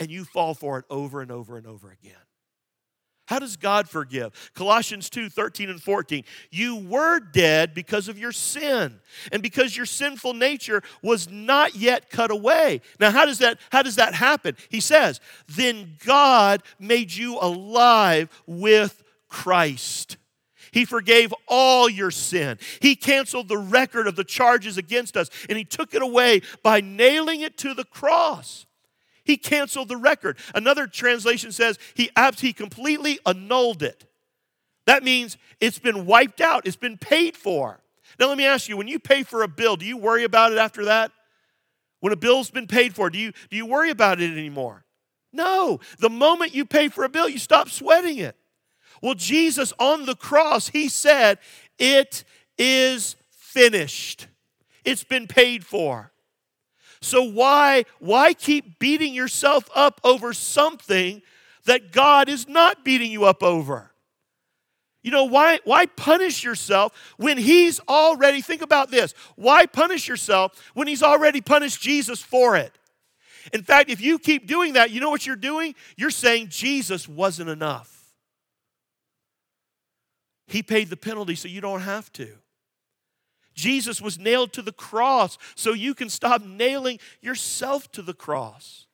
And 0.00 0.10
you 0.10 0.24
fall 0.24 0.54
for 0.54 0.78
it 0.78 0.86
over 0.88 1.20
and 1.20 1.30
over 1.30 1.58
and 1.58 1.66
over 1.66 1.90
again. 1.92 2.16
How 3.26 3.38
does 3.38 3.56
God 3.56 3.88
forgive? 3.88 4.50
Colossians 4.54 5.08
2 5.08 5.28
13 5.28 5.70
and 5.70 5.82
14. 5.82 6.24
You 6.50 6.76
were 6.76 7.20
dead 7.20 7.72
because 7.74 8.08
of 8.08 8.18
your 8.18 8.32
sin, 8.32 9.00
and 9.30 9.42
because 9.42 9.76
your 9.76 9.86
sinful 9.86 10.34
nature 10.34 10.82
was 11.02 11.28
not 11.30 11.74
yet 11.74 12.10
cut 12.10 12.30
away. 12.30 12.80
Now, 12.98 13.10
how 13.10 13.24
does 13.24 13.38
that, 13.38 13.58
how 13.70 13.82
does 13.82 13.96
that 13.96 14.14
happen? 14.14 14.56
He 14.68 14.80
says, 14.80 15.20
Then 15.48 15.96
God 16.04 16.62
made 16.78 17.12
you 17.14 17.38
alive 17.40 18.28
with 18.46 19.02
Christ. 19.28 20.16
He 20.72 20.86
forgave 20.86 21.34
all 21.48 21.86
your 21.88 22.10
sin. 22.10 22.58
He 22.80 22.96
canceled 22.96 23.48
the 23.48 23.58
record 23.58 24.06
of 24.06 24.16
the 24.16 24.24
charges 24.24 24.78
against 24.78 25.16
us, 25.18 25.28
and 25.48 25.56
He 25.58 25.64
took 25.64 25.94
it 25.94 26.02
away 26.02 26.40
by 26.62 26.80
nailing 26.80 27.40
it 27.42 27.56
to 27.58 27.72
the 27.74 27.84
cross. 27.84 28.66
He 29.24 29.36
canceled 29.36 29.88
the 29.88 29.96
record. 29.96 30.36
Another 30.54 30.86
translation 30.86 31.52
says 31.52 31.78
he, 31.94 32.10
he 32.38 32.52
completely 32.52 33.18
annulled 33.26 33.82
it. 33.82 34.04
That 34.86 35.04
means 35.04 35.36
it's 35.60 35.78
been 35.78 36.06
wiped 36.06 36.40
out, 36.40 36.66
it's 36.66 36.76
been 36.76 36.98
paid 36.98 37.36
for. 37.36 37.80
Now, 38.18 38.28
let 38.28 38.36
me 38.36 38.46
ask 38.46 38.68
you 38.68 38.76
when 38.76 38.88
you 38.88 38.98
pay 38.98 39.22
for 39.22 39.42
a 39.42 39.48
bill, 39.48 39.76
do 39.76 39.86
you 39.86 39.96
worry 39.96 40.24
about 40.24 40.52
it 40.52 40.58
after 40.58 40.86
that? 40.86 41.12
When 42.00 42.12
a 42.12 42.16
bill's 42.16 42.50
been 42.50 42.66
paid 42.66 42.94
for, 42.94 43.08
do 43.10 43.18
you, 43.18 43.32
do 43.48 43.56
you 43.56 43.64
worry 43.64 43.90
about 43.90 44.20
it 44.20 44.32
anymore? 44.32 44.84
No. 45.32 45.78
The 45.98 46.10
moment 46.10 46.54
you 46.54 46.64
pay 46.64 46.88
for 46.88 47.04
a 47.04 47.08
bill, 47.08 47.28
you 47.28 47.38
stop 47.38 47.68
sweating 47.68 48.18
it. 48.18 48.36
Well, 49.02 49.14
Jesus 49.14 49.72
on 49.78 50.04
the 50.04 50.16
cross, 50.16 50.68
he 50.68 50.88
said, 50.88 51.38
It 51.78 52.24
is 52.58 53.16
finished, 53.30 54.26
it's 54.84 55.04
been 55.04 55.28
paid 55.28 55.64
for. 55.64 56.11
So 57.02 57.22
why 57.24 57.84
why 57.98 58.32
keep 58.32 58.78
beating 58.78 59.12
yourself 59.12 59.68
up 59.74 60.00
over 60.04 60.32
something 60.32 61.20
that 61.64 61.90
God 61.92 62.28
is 62.28 62.48
not 62.48 62.84
beating 62.84 63.10
you 63.10 63.24
up 63.24 63.42
over? 63.42 63.90
You 65.02 65.10
know, 65.10 65.24
why, 65.24 65.58
why 65.64 65.86
punish 65.86 66.44
yourself 66.44 66.92
when 67.16 67.36
he's 67.36 67.80
already, 67.88 68.40
think 68.40 68.62
about 68.62 68.92
this, 68.92 69.14
why 69.34 69.66
punish 69.66 70.06
yourself 70.06 70.62
when 70.74 70.86
he's 70.86 71.02
already 71.02 71.40
punished 71.40 71.80
Jesus 71.80 72.20
for 72.22 72.54
it? 72.54 72.70
In 73.52 73.64
fact, 73.64 73.90
if 73.90 74.00
you 74.00 74.20
keep 74.20 74.46
doing 74.46 74.74
that, 74.74 74.92
you 74.92 75.00
know 75.00 75.10
what 75.10 75.26
you're 75.26 75.34
doing? 75.34 75.74
You're 75.96 76.10
saying 76.10 76.48
Jesus 76.50 77.08
wasn't 77.08 77.50
enough. 77.50 78.12
He 80.46 80.62
paid 80.62 80.88
the 80.88 80.96
penalty 80.96 81.34
so 81.34 81.48
you 81.48 81.60
don't 81.60 81.80
have 81.80 82.12
to. 82.12 82.36
Jesus 83.54 84.00
was 84.00 84.18
nailed 84.18 84.52
to 84.54 84.62
the 84.62 84.72
cross 84.72 85.38
so 85.54 85.72
you 85.72 85.94
can 85.94 86.08
stop 86.08 86.42
nailing 86.42 86.98
yourself 87.20 87.90
to 87.92 88.02
the 88.02 88.14
cross. 88.14 88.86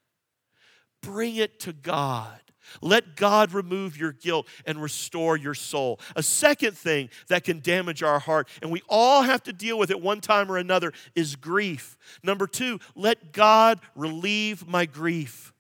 Bring 1.02 1.36
it 1.36 1.60
to 1.60 1.72
God. 1.72 2.38
Let 2.82 3.16
God 3.16 3.54
remove 3.54 3.96
your 3.96 4.12
guilt 4.12 4.46
and 4.66 4.82
restore 4.82 5.38
your 5.38 5.54
soul. 5.54 6.00
A 6.16 6.22
second 6.22 6.76
thing 6.76 7.08
that 7.28 7.42
can 7.44 7.60
damage 7.60 8.02
our 8.02 8.18
heart, 8.18 8.46
and 8.60 8.70
we 8.70 8.82
all 8.90 9.22
have 9.22 9.42
to 9.44 9.54
deal 9.54 9.78
with 9.78 9.90
it 9.90 10.00
one 10.02 10.20
time 10.20 10.52
or 10.52 10.58
another, 10.58 10.92
is 11.14 11.34
grief. 11.34 11.96
Number 12.22 12.46
two, 12.46 12.78
let 12.94 13.32
God 13.32 13.80
relieve 13.94 14.66
my 14.68 14.84
grief. 14.84 15.54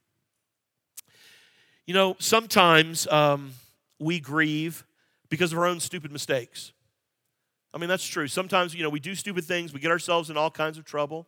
You 1.86 1.94
know, 1.94 2.14
sometimes 2.18 3.06
um, 3.06 3.52
we 3.98 4.20
grieve 4.20 4.84
because 5.30 5.52
of 5.52 5.58
our 5.58 5.66
own 5.66 5.80
stupid 5.80 6.12
mistakes. 6.12 6.72
I 7.72 7.78
mean, 7.78 7.88
that's 7.88 8.06
true. 8.06 8.28
Sometimes, 8.28 8.74
you 8.74 8.82
know, 8.82 8.88
we 8.88 9.00
do 9.00 9.14
stupid 9.14 9.44
things, 9.44 9.72
we 9.72 9.80
get 9.80 9.90
ourselves 9.90 10.30
in 10.30 10.36
all 10.36 10.50
kinds 10.50 10.78
of 10.78 10.84
trouble. 10.84 11.26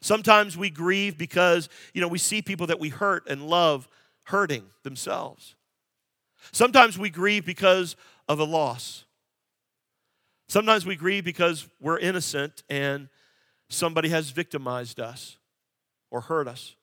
Sometimes 0.00 0.56
we 0.56 0.70
grieve 0.70 1.16
because, 1.16 1.68
you 1.94 2.00
know, 2.00 2.08
we 2.08 2.18
see 2.18 2.42
people 2.42 2.66
that 2.68 2.80
we 2.80 2.88
hurt 2.88 3.28
and 3.28 3.46
love 3.46 3.88
hurting 4.24 4.64
themselves. 4.82 5.54
Sometimes 6.52 6.98
we 6.98 7.10
grieve 7.10 7.44
because 7.44 7.96
of 8.28 8.38
a 8.40 8.44
loss. 8.44 9.04
Sometimes 10.48 10.86
we 10.86 10.96
grieve 10.96 11.24
because 11.24 11.68
we're 11.80 11.98
innocent 11.98 12.62
and 12.68 13.08
somebody 13.68 14.08
has 14.08 14.30
victimized 14.30 15.00
us 15.00 15.38
or 16.10 16.20
hurt 16.20 16.46
us. 16.48 16.76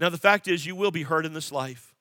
Now, 0.00 0.08
the 0.08 0.18
fact 0.18 0.48
is, 0.48 0.64
you 0.66 0.74
will 0.74 0.90
be 0.90 1.02
hurt 1.02 1.26
in 1.26 1.34
this 1.34 1.52
life. 1.52 1.94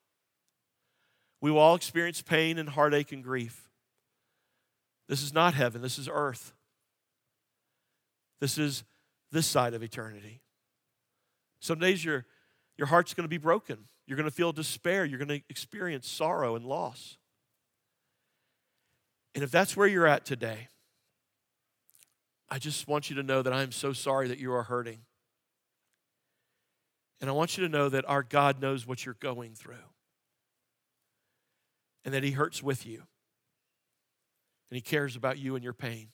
We 1.41 1.51
will 1.51 1.59
all 1.59 1.75
experience 1.75 2.21
pain 2.21 2.57
and 2.57 2.69
heartache 2.69 3.11
and 3.11 3.23
grief. 3.23 3.68
This 5.09 5.23
is 5.23 5.33
not 5.33 5.55
heaven, 5.55 5.81
this 5.81 5.97
is 5.99 6.07
earth. 6.09 6.53
This 8.39 8.57
is 8.57 8.83
this 9.31 9.47
side 9.47 9.73
of 9.73 9.81
eternity. 9.81 10.39
Some 11.59 11.79
days 11.79 12.05
your, 12.05 12.25
your 12.77 12.87
heart's 12.87 13.15
going 13.15 13.25
to 13.25 13.27
be 13.27 13.39
broken. 13.39 13.79
You're 14.05 14.15
going 14.17 14.29
to 14.29 14.33
feel 14.35 14.53
despair. 14.53 15.03
You're 15.03 15.17
going 15.17 15.27
to 15.41 15.41
experience 15.49 16.07
sorrow 16.07 16.55
and 16.55 16.63
loss. 16.63 17.17
And 19.35 19.43
if 19.43 19.51
that's 19.51 19.75
where 19.75 19.87
you're 19.87 20.07
at 20.07 20.25
today, 20.25 20.67
I 22.49 22.59
just 22.59 22.87
want 22.87 23.09
you 23.09 23.15
to 23.17 23.23
know 23.23 23.41
that 23.41 23.51
I 23.51 23.61
am 23.63 23.71
so 23.71 23.91
sorry 23.93 24.27
that 24.29 24.37
you 24.39 24.53
are 24.53 24.63
hurting. 24.63 24.99
And 27.19 27.29
I 27.29 27.33
want 27.33 27.57
you 27.57 27.63
to 27.63 27.69
know 27.69 27.89
that 27.89 28.05
our 28.07 28.23
God 28.23 28.61
knows 28.61 28.87
what 28.87 29.05
you're 29.05 29.17
going 29.19 29.53
through 29.53 29.75
and 32.05 32.13
that 32.13 32.23
He 32.23 32.31
hurts 32.31 32.63
with 32.63 32.85
you 32.85 33.03
and 34.69 34.75
He 34.75 34.81
cares 34.81 35.15
about 35.15 35.37
you 35.39 35.55
and 35.55 35.63
your 35.63 35.73
pain. 35.73 36.09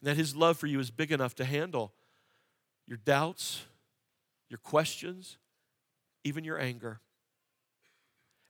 And 0.00 0.08
that 0.08 0.16
His 0.16 0.34
love 0.34 0.56
for 0.58 0.66
you 0.66 0.78
is 0.80 0.90
big 0.90 1.12
enough 1.12 1.34
to 1.36 1.44
handle 1.44 1.92
your 2.86 2.96
doubts, 2.98 3.64
your 4.48 4.58
questions, 4.58 5.38
even 6.24 6.44
your 6.44 6.58
anger. 6.60 7.00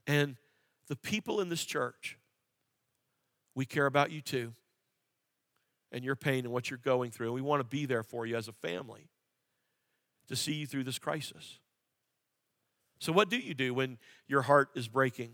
And 0.06 0.36
the 0.88 0.96
people 0.96 1.40
in 1.40 1.48
this 1.48 1.64
church, 1.64 2.18
we 3.54 3.64
care 3.66 3.86
about 3.86 4.10
you 4.10 4.20
too 4.20 4.54
and 5.92 6.04
your 6.04 6.14
pain 6.16 6.44
and 6.44 6.52
what 6.52 6.70
you're 6.70 6.78
going 6.78 7.10
through. 7.10 7.32
we 7.32 7.40
want 7.40 7.58
to 7.60 7.64
be 7.68 7.84
there 7.84 8.02
for 8.04 8.24
you 8.24 8.36
as 8.36 8.46
a 8.48 8.52
family 8.52 9.08
to 10.28 10.36
see 10.36 10.52
you 10.52 10.66
through 10.66 10.84
this 10.84 10.98
crisis. 11.00 11.58
So, 13.00 13.12
what 13.12 13.28
do 13.28 13.36
you 13.38 13.54
do 13.54 13.74
when 13.74 13.98
your 14.28 14.42
heart 14.42 14.68
is 14.76 14.86
breaking? 14.86 15.32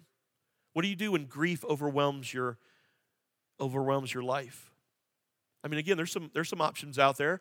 What 0.73 0.83
do 0.83 0.89
you 0.89 0.97
do 0.97 1.13
when 1.13 1.27
grief 1.27 1.63
overwhelms 1.67 2.33
your 2.33 2.59
overwhelms 3.61 4.13
your 4.13 4.23
life. 4.23 4.71
I 5.65 5.69
mean, 5.69 5.79
again, 5.79 5.97
there's 5.97 6.13
some, 6.13 6.31
there's 6.35 6.49
some 6.49 6.61
options 6.61 6.99
out 6.99 7.17
there, 7.17 7.41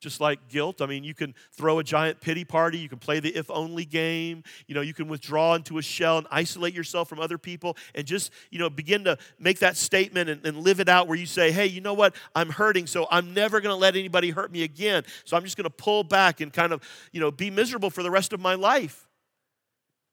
just 0.00 0.20
like 0.20 0.48
guilt. 0.48 0.80
I 0.80 0.86
mean, 0.86 1.04
you 1.04 1.12
can 1.14 1.34
throw 1.52 1.80
a 1.80 1.84
giant 1.84 2.20
pity 2.20 2.44
party, 2.44 2.78
you 2.78 2.88
can 2.88 2.98
play 2.98 3.20
the 3.20 3.34
if 3.36 3.50
only 3.50 3.84
game, 3.84 4.42
you 4.66 4.74
know, 4.74 4.80
you 4.80 4.94
can 4.94 5.08
withdraw 5.08 5.54
into 5.54 5.76
a 5.78 5.82
shell 5.82 6.18
and 6.18 6.26
isolate 6.30 6.72
yourself 6.72 7.08
from 7.08 7.20
other 7.20 7.36
people 7.36 7.76
and 7.94 8.06
just, 8.06 8.32
you 8.50 8.58
know, 8.58 8.70
begin 8.70 9.04
to 9.04 9.18
make 9.38 9.58
that 9.58 9.76
statement 9.76 10.30
and, 10.30 10.46
and 10.46 10.58
live 10.58 10.80
it 10.80 10.88
out 10.88 11.08
where 11.08 11.18
you 11.18 11.26
say, 11.26 11.50
hey, 11.50 11.66
you 11.66 11.80
know 11.80 11.94
what, 11.94 12.14
I'm 12.34 12.50
hurting, 12.50 12.86
so 12.86 13.06
I'm 13.10 13.34
never 13.34 13.60
gonna 13.60 13.76
let 13.76 13.96
anybody 13.96 14.30
hurt 14.30 14.50
me 14.52 14.62
again. 14.62 15.04
So 15.24 15.36
I'm 15.36 15.42
just 15.44 15.56
gonna 15.56 15.68
pull 15.70 16.04
back 16.04 16.40
and 16.40 16.52
kind 16.52 16.72
of, 16.72 16.82
you 17.12 17.20
know, 17.20 17.30
be 17.30 17.50
miserable 17.50 17.90
for 17.90 18.02
the 18.02 18.10
rest 18.10 18.32
of 18.32 18.40
my 18.40 18.54
life 18.54 19.08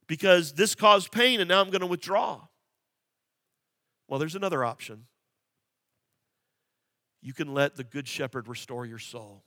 because 0.08 0.52
this 0.54 0.76
caused 0.76 1.12
pain 1.12 1.40
and 1.40 1.48
now 1.48 1.62
I'm 1.62 1.70
gonna 1.70 1.86
withdraw. 1.86 2.42
Well, 4.08 4.20
there's 4.20 4.36
another 4.36 4.64
option 4.66 5.06
you 7.26 7.34
can 7.34 7.56
let 7.56 7.76
the 7.76 7.84
Good 7.84 8.08
Shepherd 8.08 8.48
restore 8.48 8.86
your 8.86 9.00
soul. 9.00 9.42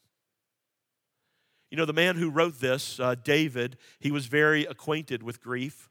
You 1.70 1.76
know, 1.76 1.84
the 1.84 1.92
man 1.92 2.16
who 2.16 2.28
wrote 2.28 2.58
this, 2.60 2.98
uh, 2.98 3.14
David, 3.22 3.76
he 4.00 4.10
was 4.10 4.26
very 4.26 4.64
acquainted 4.64 5.22
with 5.22 5.40
grief. 5.40 5.88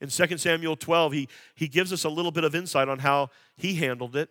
In 0.00 0.08
2 0.08 0.38
Samuel 0.38 0.74
12, 0.74 1.12
he, 1.12 1.28
he 1.54 1.68
gives 1.68 1.92
us 1.92 2.02
a 2.02 2.08
little 2.08 2.32
bit 2.32 2.42
of 2.42 2.56
insight 2.56 2.88
on 2.88 2.98
how 2.98 3.30
he 3.56 3.74
handled 3.76 4.16
it. 4.16 4.28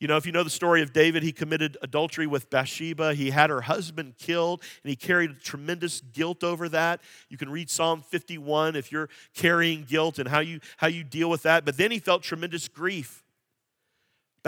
You 0.00 0.06
know, 0.06 0.18
if 0.18 0.26
you 0.26 0.32
know 0.32 0.42
the 0.42 0.50
story 0.50 0.82
of 0.82 0.92
David, 0.92 1.22
he 1.22 1.32
committed 1.32 1.78
adultery 1.80 2.26
with 2.26 2.50
Bathsheba. 2.50 3.14
He 3.14 3.30
had 3.30 3.48
her 3.48 3.62
husband 3.62 4.16
killed, 4.18 4.62
and 4.84 4.90
he 4.90 4.96
carried 4.96 5.40
tremendous 5.40 6.02
guilt 6.02 6.44
over 6.44 6.68
that. 6.68 7.00
You 7.30 7.38
can 7.38 7.48
read 7.48 7.70
Psalm 7.70 8.02
51 8.02 8.76
if 8.76 8.92
you're 8.92 9.08
carrying 9.34 9.84
guilt 9.84 10.18
and 10.18 10.28
how 10.28 10.40
you, 10.40 10.60
how 10.76 10.88
you 10.88 11.04
deal 11.04 11.30
with 11.30 11.42
that. 11.44 11.64
But 11.64 11.78
then 11.78 11.90
he 11.90 11.98
felt 12.00 12.22
tremendous 12.22 12.68
grief. 12.68 13.24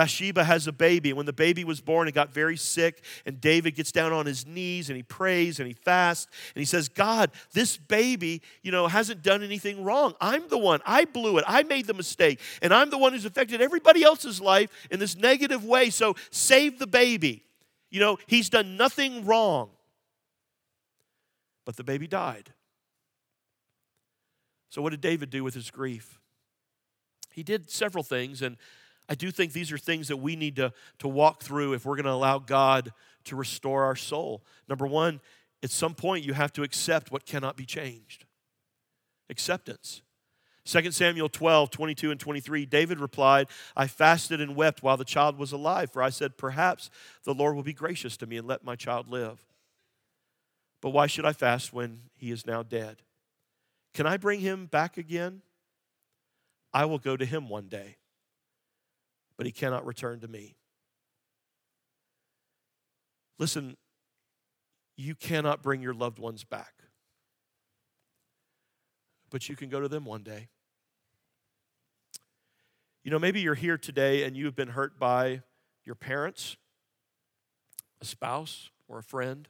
Bathsheba 0.01 0.45
has 0.45 0.67
a 0.67 0.73
baby. 0.73 1.11
And 1.11 1.19
when 1.19 1.27
the 1.27 1.33
baby 1.35 1.63
was 1.63 1.83
born, 1.83 2.09
it 2.09 2.15
got 2.15 2.33
very 2.33 2.57
sick. 2.57 3.05
And 3.27 3.39
David 3.39 3.75
gets 3.75 3.93
down 3.93 4.15
on 4.15 4.25
his 4.25 4.47
knees 4.47 4.89
and 4.89 4.97
he 4.97 5.03
prays 5.03 5.59
and 5.61 5.69
he 5.69 5.75
fasts. 5.75 6.27
And 6.55 6.61
he 6.61 6.65
says, 6.65 6.89
God, 6.89 7.31
this 7.53 7.77
baby, 7.77 8.41
you 8.63 8.73
know, 8.73 8.87
hasn't 8.87 9.23
done 9.23 9.43
anything 9.43 9.85
wrong. 9.85 10.15
I'm 10.19 10.49
the 10.49 10.57
one. 10.57 10.81
I 10.87 11.05
blew 11.05 11.37
it. 11.37 11.45
I 11.47 11.65
made 11.65 11.87
the 11.87 11.93
mistake. 11.93 12.41
And 12.63 12.73
I'm 12.73 12.89
the 12.89 12.97
one 12.97 13.13
who's 13.13 13.27
affected 13.27 13.61
everybody 13.61 14.03
else's 14.03 14.41
life 14.41 14.71
in 14.91 14.99
this 15.01 15.17
negative 15.19 15.67
way. 15.67 15.91
So 15.91 16.17
save 16.31 16.79
the 16.79 16.87
baby. 16.87 17.45
You 17.91 18.01
know, 18.01 18.17
he's 18.27 18.49
done 18.49 18.79
nothing 18.79 19.27
wrong. 19.27 19.69
But 21.67 21.77
the 21.77 21.85
baby 21.85 22.07
died. 22.07 22.51
So, 24.71 24.81
what 24.81 24.91
did 24.93 25.01
David 25.03 25.29
do 25.31 25.45
with 25.45 25.53
his 25.55 25.71
grief? 25.71 26.19
He 27.35 27.43
did 27.43 27.71
several 27.71 28.03
things, 28.05 28.41
and 28.41 28.57
I 29.11 29.15
do 29.17 29.33
think 29.33 29.53
these 29.53 29.73
are 29.73 29.79
things 29.79 30.07
that 30.09 30.19
we 30.19 30.37
need 30.37 30.55
to, 30.57 30.73
to 31.01 31.09
walk 31.09 31.43
through 31.43 31.73
if 31.73 31.85
we're 31.85 31.97
going 31.97 32.05
to 32.07 32.13
allow 32.13 32.39
God 32.39 32.93
to 33.25 33.35
restore 33.35 33.83
our 33.85 33.97
soul. 33.97 34.45
Number 34.69 34.87
one, 34.87 35.21
at 35.65 35.71
some 35.71 35.95
point 35.97 36.25
you 36.25 36.33
have 36.33 36.53
to 36.53 36.63
accept 36.63 37.11
what 37.11 37.27
cannot 37.27 37.57
be 37.57 37.67
changed. 37.67 38.25
Acceptance. 39.29 40.03
2 40.65 40.93
Samuel 40.93 41.29
12, 41.29 41.71
22 41.71 42.13
and 42.13 42.21
23, 42.21 42.67
David 42.67 43.01
replied, 43.01 43.49
I 43.77 43.89
fasted 43.89 44.41
and 44.41 44.55
wept 44.55 44.85
while 44.85 44.97
the 44.97 45.05
child 45.05 45.37
was 45.39 45.51
alive, 45.51 45.91
for 45.91 46.03
I 46.05 46.11
said, 46.11 46.37
Perhaps 46.39 46.89
the 47.25 47.35
Lord 47.35 47.57
will 47.57 47.63
be 47.65 47.73
gracious 47.73 48.17
to 48.19 48.27
me 48.27 48.37
and 48.37 48.47
let 48.47 48.63
my 48.63 48.77
child 48.77 49.09
live. 49.09 49.43
But 50.81 50.91
why 50.91 51.09
should 51.09 51.25
I 51.27 51.33
fast 51.33 51.73
when 51.73 52.03
he 52.17 52.31
is 52.31 52.47
now 52.47 52.63
dead? 52.63 52.99
Can 53.93 54.07
I 54.07 54.19
bring 54.19 54.39
him 54.39 54.67
back 54.67 54.99
again? 54.99 55.43
I 56.73 56.85
will 56.85 57.01
go 57.01 57.17
to 57.17 57.25
him 57.27 57.49
one 57.49 57.67
day 57.67 57.97
but 59.41 59.47
he 59.47 59.53
cannot 59.53 59.87
return 59.87 60.21
to 60.21 60.29
me. 60.29 60.55
Listen, 63.39 63.75
you 64.99 65.15
cannot 65.15 65.63
bring 65.63 65.81
your 65.81 65.95
loved 65.95 66.19
ones 66.19 66.45
back, 66.45 66.75
but 69.31 69.49
you 69.49 69.57
can 69.57 69.71
go 69.71 69.81
to 69.81 69.89
them 69.89 70.05
one 70.05 70.23
day. 70.23 70.51
You 73.03 73.11
know, 73.11 73.19
maybe 73.19 73.41
you're 73.41 73.55
here 73.55 73.79
today 73.79 74.25
and 74.25 74.37
you've 74.37 74.55
been 74.57 74.69
hurt 74.69 74.99
by 74.99 75.41
your 75.87 75.95
parents, 75.95 76.59
a 78.03 78.05
spouse, 78.05 78.69
or 78.89 78.99
a 78.99 79.03
friend, 79.03 79.49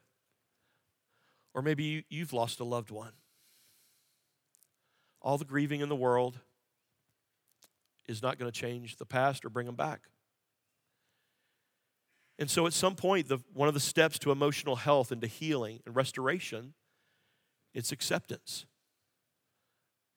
or 1.52 1.62
maybe 1.62 2.04
you've 2.09 2.32
lost 2.32 2.61
a 2.61 2.64
loved 2.64 2.92
one. 2.92 3.14
All 5.20 5.37
the 5.37 5.44
grieving 5.44 5.80
in 5.80 5.88
the 5.88 5.97
world, 5.97 6.38
is 8.11 8.23
not 8.23 8.38
going 8.38 8.50
to 8.50 8.59
change 8.59 8.97
the 8.97 9.07
past 9.07 9.45
or 9.45 9.49
bring 9.50 9.67
them 9.67 9.76
back. 9.76 10.00
And 12.38 12.50
so, 12.50 12.67
at 12.67 12.73
some 12.73 12.97
point, 12.97 13.29
the, 13.29 13.38
one 13.55 13.69
of 13.69 13.75
the 13.75 13.81
steps 13.81 14.19
to 14.21 14.33
emotional 14.33 14.76
health 14.76 15.12
and 15.12 15.21
to 15.21 15.26
healing 15.26 15.81
and 15.87 15.95
restoration, 15.95 16.73
it's 17.75 17.93
acceptance. 17.93 18.67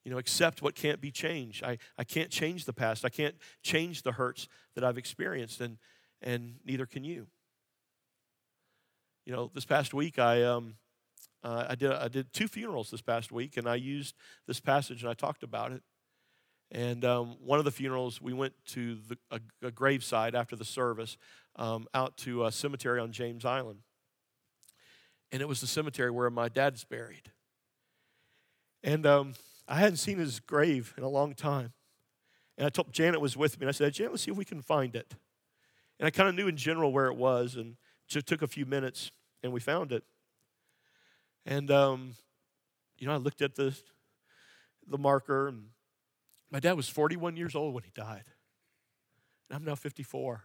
You 0.05 0.12
know, 0.12 0.17
accept 0.17 0.62
what 0.62 0.73
can't 0.73 1.00
be 1.01 1.12
changed. 1.12 1.63
I, 1.63 1.77
I 1.97 2.03
can't 2.03 2.29
change 2.29 2.65
the 2.65 2.73
past. 2.73 3.05
I 3.05 3.09
can't 3.09 3.35
change 3.62 4.01
the 4.01 4.13
hurts 4.13 4.47
that 4.75 4.83
I've 4.83 4.97
experienced, 4.97 5.62
and, 5.62 5.77
and 6.21 6.55
neither 6.65 6.85
can 6.85 7.03
you. 7.03 7.27
You 9.25 9.33
know, 9.33 9.51
this 9.53 9.65
past 9.65 9.93
week, 9.93 10.17
I, 10.17 10.43
um, 10.43 10.75
uh, 11.43 11.67
I, 11.69 11.75
did, 11.75 11.91
I 11.91 12.07
did 12.07 12.33
two 12.33 12.47
funerals 12.47 12.89
this 12.89 13.01
past 13.01 13.31
week, 13.31 13.57
and 13.57 13.67
I 13.67 13.75
used 13.75 14.15
this 14.47 14.59
passage 14.59 15.01
and 15.03 15.12
I 15.12 15.13
talked 15.13 15.43
about 15.43 15.71
it. 15.71 15.83
And 16.73 17.05
um, 17.05 17.37
one 17.45 17.59
of 17.59 17.65
the 17.65 17.71
funerals, 17.71 18.19
we 18.19 18.33
went 18.33 18.53
to 18.69 18.97
the, 19.07 19.17
a, 19.29 19.67
a 19.67 19.71
graveside 19.71 20.33
after 20.33 20.55
the 20.55 20.65
service 20.65 21.17
um, 21.55 21.87
out 21.93 22.17
to 22.19 22.45
a 22.45 22.51
cemetery 22.51 22.99
on 22.99 23.11
James 23.11 23.45
Island. 23.45 23.79
And 25.31 25.39
it 25.41 25.47
was 25.47 25.61
the 25.61 25.67
cemetery 25.67 26.09
where 26.09 26.29
my 26.31 26.49
dad's 26.49 26.83
buried. 26.83 27.31
And 28.83 29.05
um, 29.05 29.35
I 29.67 29.75
hadn't 29.77 29.97
seen 29.97 30.17
his 30.17 30.39
grave 30.39 30.95
in 30.97 31.03
a 31.03 31.07
long 31.09 31.35
time. 31.35 31.73
And 32.57 32.65
I 32.65 32.69
told 32.69 32.91
Janet 32.91 33.21
was 33.21 33.37
with 33.37 33.59
me, 33.59 33.65
and 33.65 33.69
I 33.69 33.71
said, 33.71 33.93
Janet, 33.93 34.11
let's 34.11 34.23
see 34.23 34.31
if 34.31 34.37
we 34.37 34.45
can 34.45 34.61
find 34.61 34.95
it. 34.95 35.13
And 35.99 36.07
I 36.07 36.09
kind 36.09 36.27
of 36.27 36.33
knew 36.33 36.47
in 36.47 36.57
general 36.57 36.91
where 36.91 37.05
it 37.07 37.15
was, 37.17 37.55
and 37.55 37.77
just 38.07 38.25
took 38.25 38.41
a 38.41 38.47
few 38.47 38.65
minutes, 38.65 39.11
and 39.43 39.53
we 39.53 39.59
found 39.59 39.91
it. 39.91 40.03
And, 41.45 41.69
um, 41.69 42.13
you 42.97 43.07
know, 43.07 43.13
I 43.13 43.17
looked 43.17 43.41
at 43.43 43.55
the, 43.55 43.77
the 44.87 44.97
marker 44.97 45.47
and 45.47 45.65
my 46.53 46.60
dad 46.60 46.74
was 46.74 46.88
41 46.88 47.36
years 47.36 47.55
old 47.55 47.74
when 47.74 47.83
he 47.83 47.89
died, 47.95 48.25
and 49.50 49.55
I'm 49.57 49.63
now 49.63 49.74
54. 49.74 50.43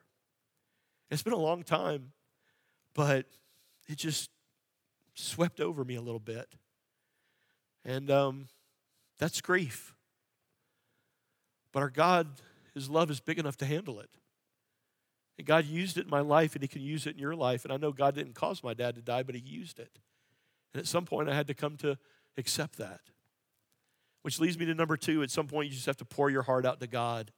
It's 1.10 1.22
been 1.22 1.34
a 1.34 1.36
long 1.36 1.62
time, 1.62 2.12
but 2.94 3.26
it 3.88 3.96
just 3.96 4.30
swept 5.12 5.60
over 5.60 5.84
me 5.84 5.96
a 5.96 6.00
little 6.00 6.18
bit. 6.18 6.48
And 7.84 8.10
um, 8.10 8.46
that's 9.18 9.42
grief. 9.42 9.94
But 11.72 11.80
our 11.80 11.90
God, 11.90 12.26
His 12.72 12.88
love 12.88 13.10
is 13.10 13.20
big 13.20 13.38
enough 13.38 13.58
to 13.58 13.66
handle 13.66 14.00
it. 14.00 14.10
And 15.36 15.46
God 15.46 15.66
used 15.66 15.98
it 15.98 16.04
in 16.04 16.10
my 16.10 16.20
life, 16.20 16.54
and 16.54 16.62
He 16.62 16.68
can 16.68 16.80
use 16.80 17.06
it 17.06 17.16
in 17.16 17.18
your 17.18 17.34
life. 17.36 17.64
And 17.66 17.72
I 17.72 17.76
know 17.76 17.92
God 17.92 18.14
didn't 18.14 18.34
cause 18.34 18.62
my 18.64 18.72
dad 18.72 18.94
to 18.94 19.02
die, 19.02 19.24
but 19.24 19.34
He 19.34 19.42
used 19.42 19.78
it. 19.78 19.98
And 20.72 20.80
at 20.80 20.86
some 20.86 21.04
point, 21.04 21.28
I 21.28 21.34
had 21.34 21.46
to 21.48 21.54
come 21.54 21.76
to 21.78 21.98
accept 22.38 22.78
that. 22.78 23.00
Which 24.22 24.40
leads 24.40 24.58
me 24.58 24.66
to 24.66 24.74
number 24.74 24.96
two. 24.96 25.22
At 25.22 25.30
some 25.30 25.46
point, 25.46 25.68
you 25.68 25.74
just 25.74 25.86
have 25.86 25.96
to 25.98 26.04
pour 26.04 26.30
your 26.30 26.42
heart 26.42 26.66
out 26.66 26.80
to 26.80 26.86
God. 26.86 27.32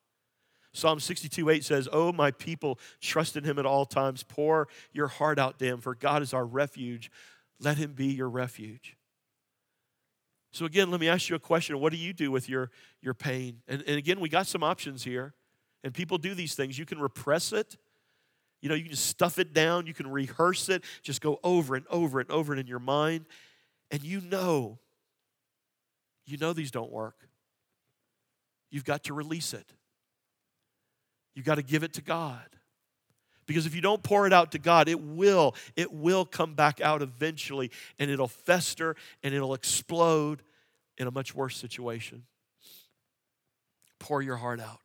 Psalm 0.72 1.00
62 1.00 1.50
8 1.50 1.64
says, 1.64 1.88
Oh, 1.92 2.12
my 2.12 2.30
people, 2.30 2.78
trust 3.00 3.36
in 3.36 3.44
him 3.44 3.58
at 3.58 3.66
all 3.66 3.84
times. 3.84 4.22
Pour 4.22 4.68
your 4.92 5.08
heart 5.08 5.38
out 5.38 5.58
to 5.58 5.64
him, 5.64 5.80
for 5.80 5.94
God 5.94 6.22
is 6.22 6.32
our 6.32 6.44
refuge. 6.46 7.10
Let 7.58 7.76
him 7.76 7.92
be 7.92 8.06
your 8.06 8.30
refuge. 8.30 8.96
So, 10.52 10.64
again, 10.64 10.90
let 10.90 11.00
me 11.00 11.08
ask 11.08 11.28
you 11.28 11.36
a 11.36 11.40
question. 11.40 11.78
What 11.80 11.92
do 11.92 11.98
you 11.98 12.12
do 12.12 12.30
with 12.30 12.48
your, 12.48 12.70
your 13.02 13.14
pain? 13.14 13.60
And, 13.68 13.82
and 13.86 13.96
again, 13.96 14.20
we 14.20 14.28
got 14.28 14.46
some 14.46 14.62
options 14.62 15.04
here. 15.04 15.34
And 15.82 15.92
people 15.94 16.18
do 16.18 16.34
these 16.34 16.54
things. 16.54 16.78
You 16.78 16.84
can 16.84 17.00
repress 17.00 17.52
it, 17.52 17.76
you 18.62 18.68
know, 18.68 18.74
you 18.74 18.84
can 18.84 18.96
stuff 18.96 19.38
it 19.38 19.52
down, 19.54 19.86
you 19.86 19.94
can 19.94 20.06
rehearse 20.06 20.68
it, 20.68 20.84
just 21.02 21.20
go 21.22 21.40
over 21.42 21.74
and 21.74 21.86
over 21.90 22.20
and 22.20 22.30
over 22.30 22.54
in 22.54 22.66
your 22.66 22.78
mind. 22.78 23.26
And 23.90 24.02
you 24.04 24.20
know 24.20 24.78
you 26.30 26.36
know 26.38 26.52
these 26.52 26.70
don't 26.70 26.92
work. 26.92 27.28
You've 28.70 28.84
got 28.84 29.04
to 29.04 29.14
release 29.14 29.52
it. 29.52 29.68
You've 31.34 31.44
got 31.44 31.56
to 31.56 31.62
give 31.62 31.82
it 31.82 31.94
to 31.94 32.02
God. 32.02 32.44
Because 33.46 33.66
if 33.66 33.74
you 33.74 33.80
don't 33.80 34.02
pour 34.02 34.26
it 34.28 34.32
out 34.32 34.52
to 34.52 34.58
God, 34.60 34.88
it 34.88 35.00
will, 35.00 35.56
it 35.74 35.92
will 35.92 36.24
come 36.24 36.54
back 36.54 36.80
out 36.80 37.02
eventually 37.02 37.70
and 37.98 38.10
it'll 38.10 38.28
fester 38.28 38.94
and 39.24 39.34
it'll 39.34 39.54
explode 39.54 40.42
in 40.98 41.08
a 41.08 41.10
much 41.10 41.34
worse 41.34 41.56
situation. 41.56 42.22
Pour 43.98 44.22
your 44.22 44.36
heart 44.36 44.60
out. 44.60 44.78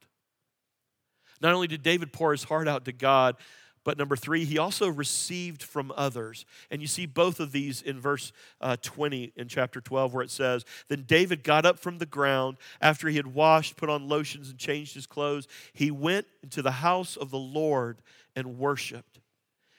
Not 1.41 1.53
only 1.53 1.67
did 1.67 1.83
David 1.83 2.11
pour 2.11 2.31
his 2.31 2.43
heart 2.43 2.67
out 2.67 2.85
to 2.85 2.91
God, 2.91 3.35
but 3.85 3.99
number 3.99 4.15
three, 4.15 4.43
he 4.45 4.57
also 4.57 4.87
received 4.89 5.61
from 5.63 5.93
others. 5.95 6.45
And 6.71 6.81
you 6.81 6.87
see 6.87 7.05
both 7.05 7.39
of 7.39 7.51
these 7.51 7.83
in 7.83 7.99
verse 7.99 8.33
uh, 8.59 8.75
20 8.81 9.31
in 9.35 9.47
chapter 9.47 9.79
12, 9.79 10.13
where 10.13 10.23
it 10.23 10.31
says, 10.31 10.65
Then 10.89 11.03
David 11.03 11.43
got 11.43 11.65
up 11.67 11.77
from 11.79 11.99
the 11.99 12.07
ground 12.07 12.57
after 12.81 13.07
he 13.07 13.15
had 13.15 13.27
washed, 13.27 13.77
put 13.77 13.89
on 13.89 14.09
lotions, 14.09 14.49
and 14.49 14.57
changed 14.57 14.95
his 14.95 15.05
clothes. 15.05 15.47
He 15.71 15.91
went 15.91 16.25
into 16.41 16.63
the 16.63 16.71
house 16.71 17.15
of 17.15 17.29
the 17.29 17.37
Lord 17.37 17.99
and 18.35 18.57
worshiped. 18.57 19.19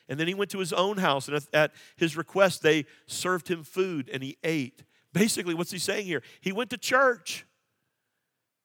And 0.09 0.21
then 0.21 0.29
he 0.29 0.35
went 0.35 0.53
to 0.53 0.61
his 0.61 0.73
own 0.73 0.99
house, 0.99 1.27
and 1.29 1.43
at 1.53 1.73
his 1.97 2.17
request, 2.17 2.63
they 2.63 2.87
served 3.09 3.49
him 3.49 3.65
food 3.65 4.09
and 4.13 4.23
he 4.23 4.39
ate. 4.45 4.85
Basically, 5.13 5.53
what's 5.53 5.73
he 5.73 5.79
saying 5.81 6.07
here? 6.07 6.23
He 6.41 6.53
went 6.53 6.71
to 6.71 6.79
church. 6.79 7.46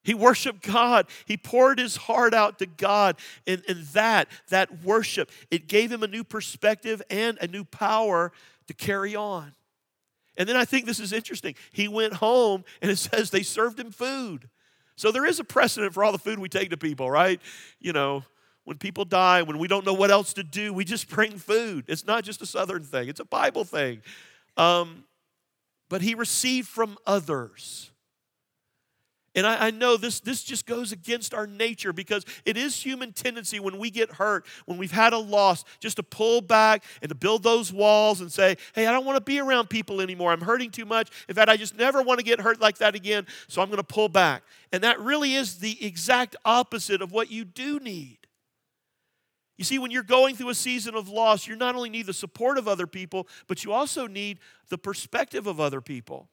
He 0.04 0.14
worshiped 0.14 0.62
God. 0.62 1.06
He 1.26 1.36
poured 1.36 1.78
his 1.78 1.96
heart 1.96 2.34
out 2.34 2.58
to 2.58 2.66
God. 2.66 3.16
And, 3.46 3.62
and 3.68 3.82
that, 3.88 4.28
that 4.48 4.82
worship, 4.82 5.30
it 5.50 5.68
gave 5.68 5.92
him 5.92 6.02
a 6.02 6.08
new 6.08 6.24
perspective 6.24 7.02
and 7.10 7.38
a 7.40 7.46
new 7.46 7.64
power 7.64 8.32
to 8.66 8.74
carry 8.74 9.14
on. 9.14 9.54
And 10.36 10.48
then 10.48 10.56
I 10.56 10.64
think 10.64 10.86
this 10.86 10.98
is 10.98 11.12
interesting. 11.12 11.54
He 11.72 11.88
went 11.88 12.14
home 12.14 12.64
and 12.80 12.90
it 12.90 12.96
says 12.98 13.30
they 13.30 13.42
served 13.42 13.78
him 13.78 13.90
food. 13.90 14.48
So 14.96 15.10
there 15.12 15.24
is 15.24 15.40
a 15.40 15.44
precedent 15.44 15.94
for 15.94 16.04
all 16.04 16.12
the 16.12 16.18
food 16.18 16.38
we 16.38 16.48
take 16.48 16.70
to 16.70 16.76
people, 16.76 17.10
right? 17.10 17.40
You 17.80 17.92
know, 17.92 18.24
when 18.64 18.78
people 18.78 19.04
die, 19.04 19.42
when 19.42 19.58
we 19.58 19.66
don't 19.68 19.84
know 19.86 19.94
what 19.94 20.10
else 20.10 20.32
to 20.34 20.42
do, 20.42 20.72
we 20.72 20.84
just 20.84 21.08
bring 21.08 21.38
food. 21.38 21.84
It's 21.88 22.06
not 22.06 22.24
just 22.24 22.42
a 22.42 22.46
Southern 22.46 22.82
thing, 22.82 23.08
it's 23.08 23.20
a 23.20 23.24
Bible 23.24 23.64
thing. 23.64 24.02
Um, 24.56 25.04
but 25.88 26.02
he 26.02 26.14
received 26.14 26.68
from 26.68 26.96
others. 27.06 27.91
And 29.34 29.46
I, 29.46 29.68
I, 29.68 29.70
know 29.70 29.96
this, 29.96 30.20
this 30.20 30.42
just 30.44 30.66
goes 30.66 30.92
against 30.92 31.32
our 31.32 31.46
nature 31.46 31.92
because 31.92 32.24
it 32.44 32.56
is 32.58 32.80
human 32.82 33.12
tendency 33.14 33.60
when 33.60 33.78
we 33.78 33.90
get 33.90 34.12
hurt, 34.12 34.46
when 34.66 34.76
we've 34.78 34.90
had 34.92 35.12
a 35.14 35.18
loss, 35.18 35.64
just 35.80 35.96
to 35.96 36.02
pull 36.02 36.40
back 36.42 36.84
and 37.00 37.08
to 37.08 37.14
build 37.14 37.42
those 37.42 37.72
walls 37.72 38.20
and 38.20 38.30
say, 38.30 38.56
hey, 38.74 38.86
I 38.86 38.92
don't 38.92 39.04
want 39.06 39.16
to 39.16 39.24
be 39.24 39.38
around 39.40 39.70
people 39.70 40.00
anymore. 40.02 40.32
I'm 40.32 40.40
hurting 40.42 40.70
too 40.70 40.84
much. 40.84 41.10
In 41.30 41.34
fact, 41.34 41.48
I 41.48 41.56
just 41.56 41.76
never 41.78 42.02
want 42.02 42.18
to 42.18 42.24
get 42.24 42.40
hurt 42.42 42.60
like 42.60 42.78
that 42.78 42.94
again, 42.94 43.26
so 43.48 43.62
I'm 43.62 43.68
going 43.68 43.78
to 43.78 43.82
pull 43.84 44.08
back. 44.10 44.42
And 44.72 44.82
that 44.84 45.00
really 45.00 45.34
is 45.34 45.58
the 45.58 45.82
exact 45.84 46.36
opposite 46.44 47.00
of 47.00 47.10
what 47.12 47.30
you 47.30 47.44
do 47.46 47.78
need. 47.78 48.18
You 49.56 49.64
see, 49.64 49.78
when 49.78 49.90
you're 49.90 50.02
going 50.02 50.34
through 50.36 50.48
a 50.50 50.54
season 50.54 50.94
of 50.94 51.08
loss, 51.08 51.46
you 51.46 51.56
not 51.56 51.74
only 51.74 51.90
need 51.90 52.06
the 52.06 52.12
support 52.12 52.58
of 52.58 52.66
other 52.68 52.86
people, 52.86 53.28
but 53.46 53.64
you 53.64 53.72
also 53.72 54.06
need 54.06 54.40
the 54.70 54.78
perspective 54.78 55.46
of 55.46 55.58
other 55.60 55.80
people. 55.80 56.28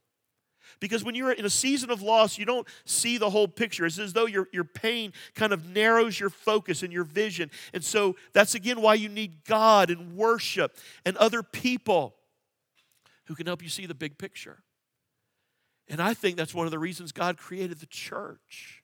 Because 0.80 1.04
when 1.04 1.16
you're 1.16 1.32
in 1.32 1.46
a 1.46 1.50
season 1.50 1.90
of 1.90 2.02
loss, 2.02 2.38
you 2.38 2.46
don't 2.46 2.68
see 2.86 3.18
the 3.18 3.30
whole 3.30 3.48
picture. 3.48 3.86
It's 3.86 3.98
as 4.00 4.14
though 4.14 4.26
your, 4.28 4.48
your 4.54 4.64
pain 4.64 5.14
kind 5.36 5.52
of 5.54 5.70
narrows 5.74 6.20
your 6.20 6.30
focus 6.30 6.84
and 6.84 6.94
your 6.94 7.04
vision. 7.04 7.50
And 7.74 7.84
so 7.84 8.16
that's 8.34 8.56
again 8.56 8.82
why 8.82 8.94
you 8.96 9.10
need 9.10 9.44
God 9.46 9.90
and 9.90 10.14
worship 10.16 10.76
and 11.06 11.18
other 11.18 11.42
people 11.44 12.16
who 13.26 13.36
can 13.36 13.46
help 13.48 13.62
you 13.64 13.70
see 13.70 13.86
the 13.86 13.96
big 13.96 14.18
picture. 14.18 14.60
And 15.88 16.00
I 16.02 16.14
think 16.14 16.38
that's 16.38 16.54
one 16.54 16.66
of 16.66 16.72
the 16.72 16.80
reasons 16.80 17.12
God 17.12 17.38
created 17.38 17.80
the 17.80 17.88
church. 17.88 18.84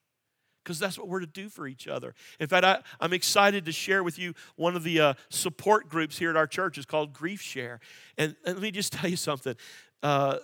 Because 0.64 0.80
that's 0.80 0.98
what 0.98 1.08
we're 1.08 1.20
to 1.20 1.28
do 1.28 1.48
for 1.48 1.68
each 1.68 1.88
other. 1.88 2.16
In 2.40 2.48
fact, 2.48 2.66
I, 2.66 2.80
am 3.00 3.14
excited 3.14 3.66
to 3.66 3.72
share 3.72 4.02
with 4.04 4.18
you 4.18 4.34
one 4.56 4.76
of 4.76 4.82
the 4.84 5.00
uh, 5.00 5.14
support 5.30 5.90
groups 5.90 6.18
here 6.18 6.32
at 6.32 6.36
our 6.36 6.48
church. 6.48 6.80
is 6.80 6.88
called 6.88 7.14
Grief 7.14 7.40
Share. 7.40 7.80
And, 8.18 8.36
and 8.44 8.56
let 8.56 8.64
me 8.64 8.72
just 8.72 8.92
tell 8.94 9.08
you 9.08 9.16
something. 9.16 9.56
Uh, 10.02 10.40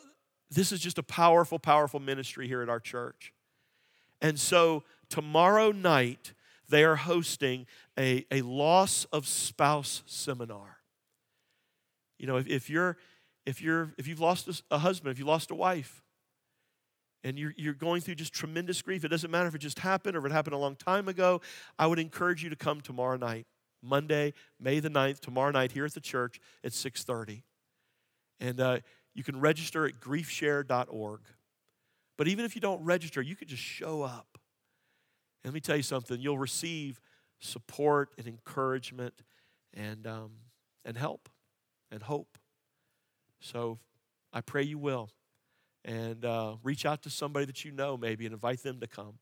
this 0.51 0.71
is 0.73 0.79
just 0.81 0.97
a 0.97 1.03
powerful, 1.03 1.57
powerful 1.57 1.99
ministry 1.99 2.47
here 2.47 2.61
at 2.61 2.69
our 2.69 2.79
church. 2.79 3.33
And 4.21 4.39
so 4.39 4.83
tomorrow 5.09 5.71
night, 5.71 6.33
they 6.69 6.83
are 6.83 6.97
hosting 6.97 7.65
a, 7.97 8.25
a 8.29 8.41
loss 8.41 9.05
of 9.13 9.25
spouse 9.27 10.03
seminar. 10.05 10.77
You 12.19 12.27
know, 12.27 12.35
if, 12.37 12.47
if 12.47 12.69
you're 12.69 12.97
if 13.45 13.59
you're 13.61 13.93
if 13.97 14.07
you've 14.07 14.19
lost 14.19 14.63
a, 14.69 14.77
husband, 14.77 15.11
if 15.11 15.17
you 15.17 15.25
lost 15.25 15.49
a 15.49 15.55
wife, 15.55 16.03
and 17.23 17.39
you're, 17.39 17.53
you're 17.57 17.73
going 17.73 18.01
through 18.01 18.15
just 18.15 18.33
tremendous 18.33 18.81
grief, 18.81 19.03
it 19.03 19.07
doesn't 19.07 19.31
matter 19.31 19.47
if 19.47 19.55
it 19.55 19.59
just 19.59 19.79
happened 19.79 20.15
or 20.15 20.19
if 20.19 20.25
it 20.25 20.31
happened 20.31 20.53
a 20.53 20.57
long 20.59 20.75
time 20.75 21.07
ago, 21.07 21.41
I 21.79 21.87
would 21.87 21.97
encourage 21.99 22.43
you 22.43 22.49
to 22.49 22.55
come 22.55 22.81
tomorrow 22.81 23.17
night, 23.17 23.45
Monday, 23.83 24.33
May 24.59 24.79
the 24.79 24.89
9th, 24.89 25.19
tomorrow 25.21 25.51
night 25.51 25.71
here 25.71 25.85
at 25.85 25.93
the 25.93 25.99
church 26.01 26.39
at 26.63 26.71
6.30. 26.71 27.43
And 28.39 28.59
uh, 28.59 28.79
you 29.13 29.23
can 29.23 29.39
register 29.39 29.85
at 29.85 29.99
griefshare.org. 29.99 31.21
But 32.17 32.27
even 32.27 32.45
if 32.45 32.55
you 32.55 32.61
don't 32.61 32.83
register, 32.83 33.21
you 33.21 33.35
could 33.35 33.47
just 33.47 33.61
show 33.63 34.03
up. 34.03 34.37
And 35.43 35.51
let 35.51 35.53
me 35.53 35.59
tell 35.59 35.75
you 35.77 35.83
something 35.83 36.19
you'll 36.19 36.37
receive 36.37 37.01
support 37.39 38.09
and 38.17 38.27
encouragement 38.27 39.13
and, 39.73 40.05
um, 40.05 40.31
and 40.85 40.95
help 40.95 41.27
and 41.91 42.03
hope. 42.03 42.37
So 43.39 43.79
I 44.31 44.41
pray 44.41 44.63
you 44.63 44.77
will. 44.77 45.09
And 45.83 46.23
uh, 46.23 46.57
reach 46.63 46.85
out 46.85 47.01
to 47.03 47.09
somebody 47.09 47.45
that 47.45 47.65
you 47.65 47.71
know, 47.71 47.97
maybe, 47.97 48.25
and 48.27 48.33
invite 48.33 48.61
them 48.61 48.79
to 48.81 48.87
come. 48.87 49.13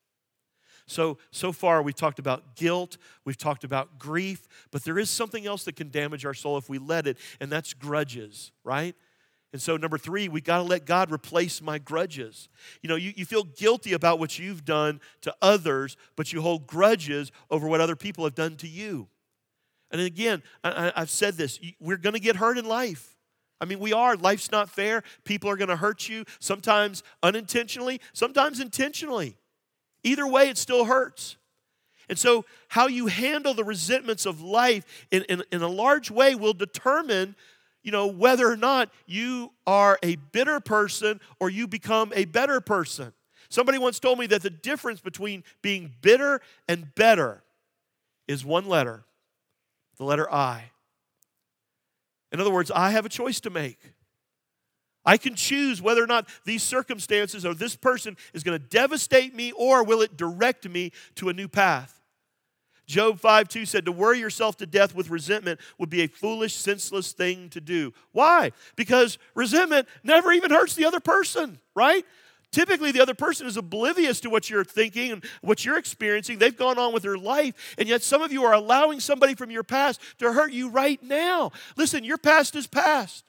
So, 0.88 1.18
so 1.32 1.54
far, 1.54 1.82
we've 1.82 1.96
talked 1.96 2.20
about 2.20 2.58
guilt, 2.58 2.98
we've 3.24 3.38
talked 3.38 3.64
about 3.64 3.98
grief, 3.98 4.46
but 4.72 4.84
there 4.84 5.00
is 5.00 5.10
something 5.10 5.46
else 5.48 5.64
that 5.66 5.78
can 5.78 5.90
damage 5.90 6.26
our 6.26 6.34
soul 6.34 6.58
if 6.58 6.68
we 6.68 6.78
let 6.80 7.08
it, 7.08 7.18
and 7.40 7.50
that's 7.50 7.74
grudges, 7.74 8.52
right? 8.66 8.94
And 9.52 9.62
so, 9.62 9.78
number 9.78 9.98
three, 9.98 10.28
we 10.28 10.42
got 10.42 10.58
to 10.58 10.64
let 10.64 10.86
God 10.86 11.12
replace 11.12 11.60
my 11.62 11.80
grudges. 11.80 12.50
You 12.82 12.90
know, 12.90 12.96
you, 12.96 13.14
you 13.16 13.26
feel 13.26 13.44
guilty 13.44 13.94
about 13.94 14.20
what 14.20 14.38
you've 14.38 14.64
done 14.64 15.02
to 15.22 15.34
others, 15.42 15.98
but 16.16 16.32
you 16.32 16.42
hold 16.42 16.68
grudges 16.68 17.32
over 17.50 17.68
what 17.68 17.82
other 17.82 17.96
people 17.96 18.24
have 18.26 18.36
done 18.36 18.58
to 18.58 18.68
you. 18.68 19.08
And 19.90 20.00
again, 20.02 20.44
I, 20.64 20.92
have 20.96 21.10
said 21.10 21.36
this 21.36 21.60
we're 21.80 21.98
going 21.98 22.14
to 22.14 22.20
get 22.20 22.36
hurt 22.36 22.60
in 22.60 22.66
life. 22.66 23.16
I 23.60 23.66
mean, 23.66 23.80
we 23.80 23.92
are. 23.92 24.16
Life's 24.16 24.52
not 24.52 24.70
fair. 24.70 25.04
People 25.26 25.50
are 25.50 25.58
going 25.58 25.68
to 25.70 25.76
hurt 25.76 26.08
you, 26.08 26.26
sometimes 26.40 27.02
unintentionally, 27.24 28.02
sometimes 28.14 28.60
intentionally. 28.60 29.36
Either 30.04 30.28
way, 30.28 30.50
it 30.50 30.60
still 30.60 30.86
hurts. 30.86 31.38
And 32.08 32.20
so, 32.20 32.46
how 32.68 32.86
you 32.86 33.08
handle 33.08 33.56
the 33.56 33.64
resentments 33.64 34.28
of 34.28 34.42
life 34.42 35.08
in, 35.10 35.24
in, 35.24 35.42
in 35.52 35.64
a 35.64 35.68
large 35.68 36.12
way 36.12 36.36
will 36.36 36.54
determine 36.54 37.36
you 37.84 37.92
know, 37.92 38.08
whether 38.08 38.48
or 38.50 38.58
not 38.58 38.90
you 39.06 39.52
are 39.66 40.00
a 40.04 40.16
bitter 40.18 40.60
person 40.60 41.20
or 41.40 41.50
you 41.50 41.68
become 41.68 42.12
a 42.16 42.26
better 42.26 42.60
person. 42.60 43.14
Somebody 43.50 43.78
once 43.78 44.00
told 44.00 44.20
me 44.20 44.28
that 44.28 44.42
the 44.44 44.50
difference 44.50 45.00
between 45.02 45.44
being 45.62 45.94
bitter 46.02 46.42
and 46.68 46.94
better 46.96 47.44
is 48.28 48.46
one 48.46 48.68
letter 48.68 49.04
the 49.98 50.04
letter 50.06 50.32
I. 50.32 50.64
In 52.32 52.40
other 52.40 52.54
words, 52.54 52.72
I 52.74 52.92
have 52.92 53.06
a 53.06 53.10
choice 53.10 53.42
to 53.42 53.50
make. 53.50 53.78
I 55.04 55.18
can 55.18 55.36
choose 55.36 55.82
whether 55.82 56.02
or 56.02 56.08
not 56.08 56.30
these 56.46 56.64
circumstances 56.64 57.46
or 57.46 57.54
this 57.54 57.76
person 57.76 58.16
is 58.34 58.44
going 58.46 58.58
to 58.58 58.66
devastate 58.66 59.36
me 59.36 59.52
or 59.52 59.84
will 59.84 60.02
it 60.02 60.16
direct 60.16 60.70
me 60.70 60.94
to 61.16 61.28
a 61.28 61.34
new 61.34 61.50
path. 61.50 61.99
Job 62.90 63.20
5 63.20 63.48
2 63.48 63.66
said, 63.68 63.86
To 63.86 63.92
worry 63.92 64.18
yourself 64.20 64.58
to 64.58 64.66
death 64.66 64.96
with 64.96 65.12
resentment 65.12 65.60
would 65.78 65.92
be 65.92 66.02
a 66.02 66.08
foolish, 66.08 66.56
senseless 66.56 67.12
thing 67.12 67.48
to 67.50 67.62
do. 67.62 67.94
Why? 68.14 68.52
Because 68.76 69.20
resentment 69.36 69.88
never 70.04 70.32
even 70.32 70.50
hurts 70.50 70.74
the 70.74 70.86
other 70.86 71.00
person, 71.00 71.60
right? 71.76 72.04
Typically, 72.52 72.92
the 72.92 73.00
other 73.00 73.14
person 73.14 73.46
is 73.46 73.58
oblivious 73.58 74.20
to 74.22 74.32
what 74.32 74.50
you're 74.50 74.64
thinking 74.66 75.12
and 75.12 75.24
what 75.44 75.64
you're 75.64 75.78
experiencing. 75.78 76.40
They've 76.40 76.58
gone 76.58 76.80
on 76.80 76.92
with 76.92 77.04
their 77.04 77.20
life, 77.20 77.76
and 77.78 77.88
yet 77.88 78.02
some 78.02 78.24
of 78.24 78.32
you 78.34 78.44
are 78.44 78.56
allowing 78.56 79.00
somebody 79.00 79.36
from 79.36 79.52
your 79.52 79.64
past 79.64 80.02
to 80.18 80.34
hurt 80.34 80.52
you 80.52 80.70
right 80.70 81.02
now. 81.04 81.52
Listen, 81.78 82.04
your 82.04 82.18
past 82.18 82.56
is 82.56 82.66
past. 82.66 83.24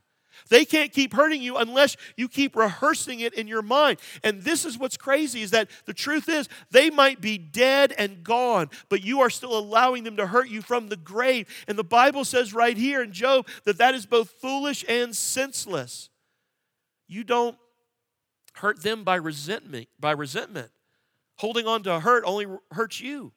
They 0.49 0.65
can't 0.65 0.93
keep 0.93 1.13
hurting 1.13 1.43
you 1.43 1.57
unless 1.57 1.97
you 2.17 2.29
keep 2.29 2.57
rehearsing 2.57 3.21
it 3.21 3.35
in 3.35 3.47
your 3.47 3.63
mind. 3.63 3.99
And 4.25 4.43
this 4.43 4.65
is 4.65 4.79
what's 4.79 4.97
crazy 4.97 5.43
is 5.43 5.51
that 5.51 5.69
the 5.85 5.93
truth 5.95 6.29
is 6.29 6.49
they 6.71 6.91
might 6.91 7.21
be 7.21 7.39
dead 7.39 7.93
and 7.99 8.25
gone, 8.25 8.71
but 8.89 9.03
you 9.05 9.21
are 9.21 9.31
still 9.31 9.57
allowing 9.57 10.05
them 10.05 10.17
to 10.17 10.27
hurt 10.27 10.49
you 10.49 10.63
from 10.63 10.89
the 10.89 10.97
grave. 10.97 11.49
And 11.69 11.79
the 11.79 11.85
Bible 11.85 12.25
says 12.25 12.55
right 12.55 12.77
here 12.77 13.03
in 13.03 13.13
Job 13.13 13.47
that 13.65 13.79
that 13.79 13.95
is 13.95 14.07
both 14.07 14.31
foolish 14.41 14.85
and 14.89 15.15
senseless. 15.15 16.09
You 17.09 17.25
don't 17.25 17.59
hurt 18.55 18.83
them 18.83 19.05
by 19.05 19.17
resentment, 19.17 19.89
by 19.99 20.13
resentment. 20.13 20.71
Holding 21.37 21.67
on 21.67 21.83
to 21.85 22.01
hurt 22.01 22.25
only 22.27 22.47
hurts 22.73 23.01
you. 23.01 23.33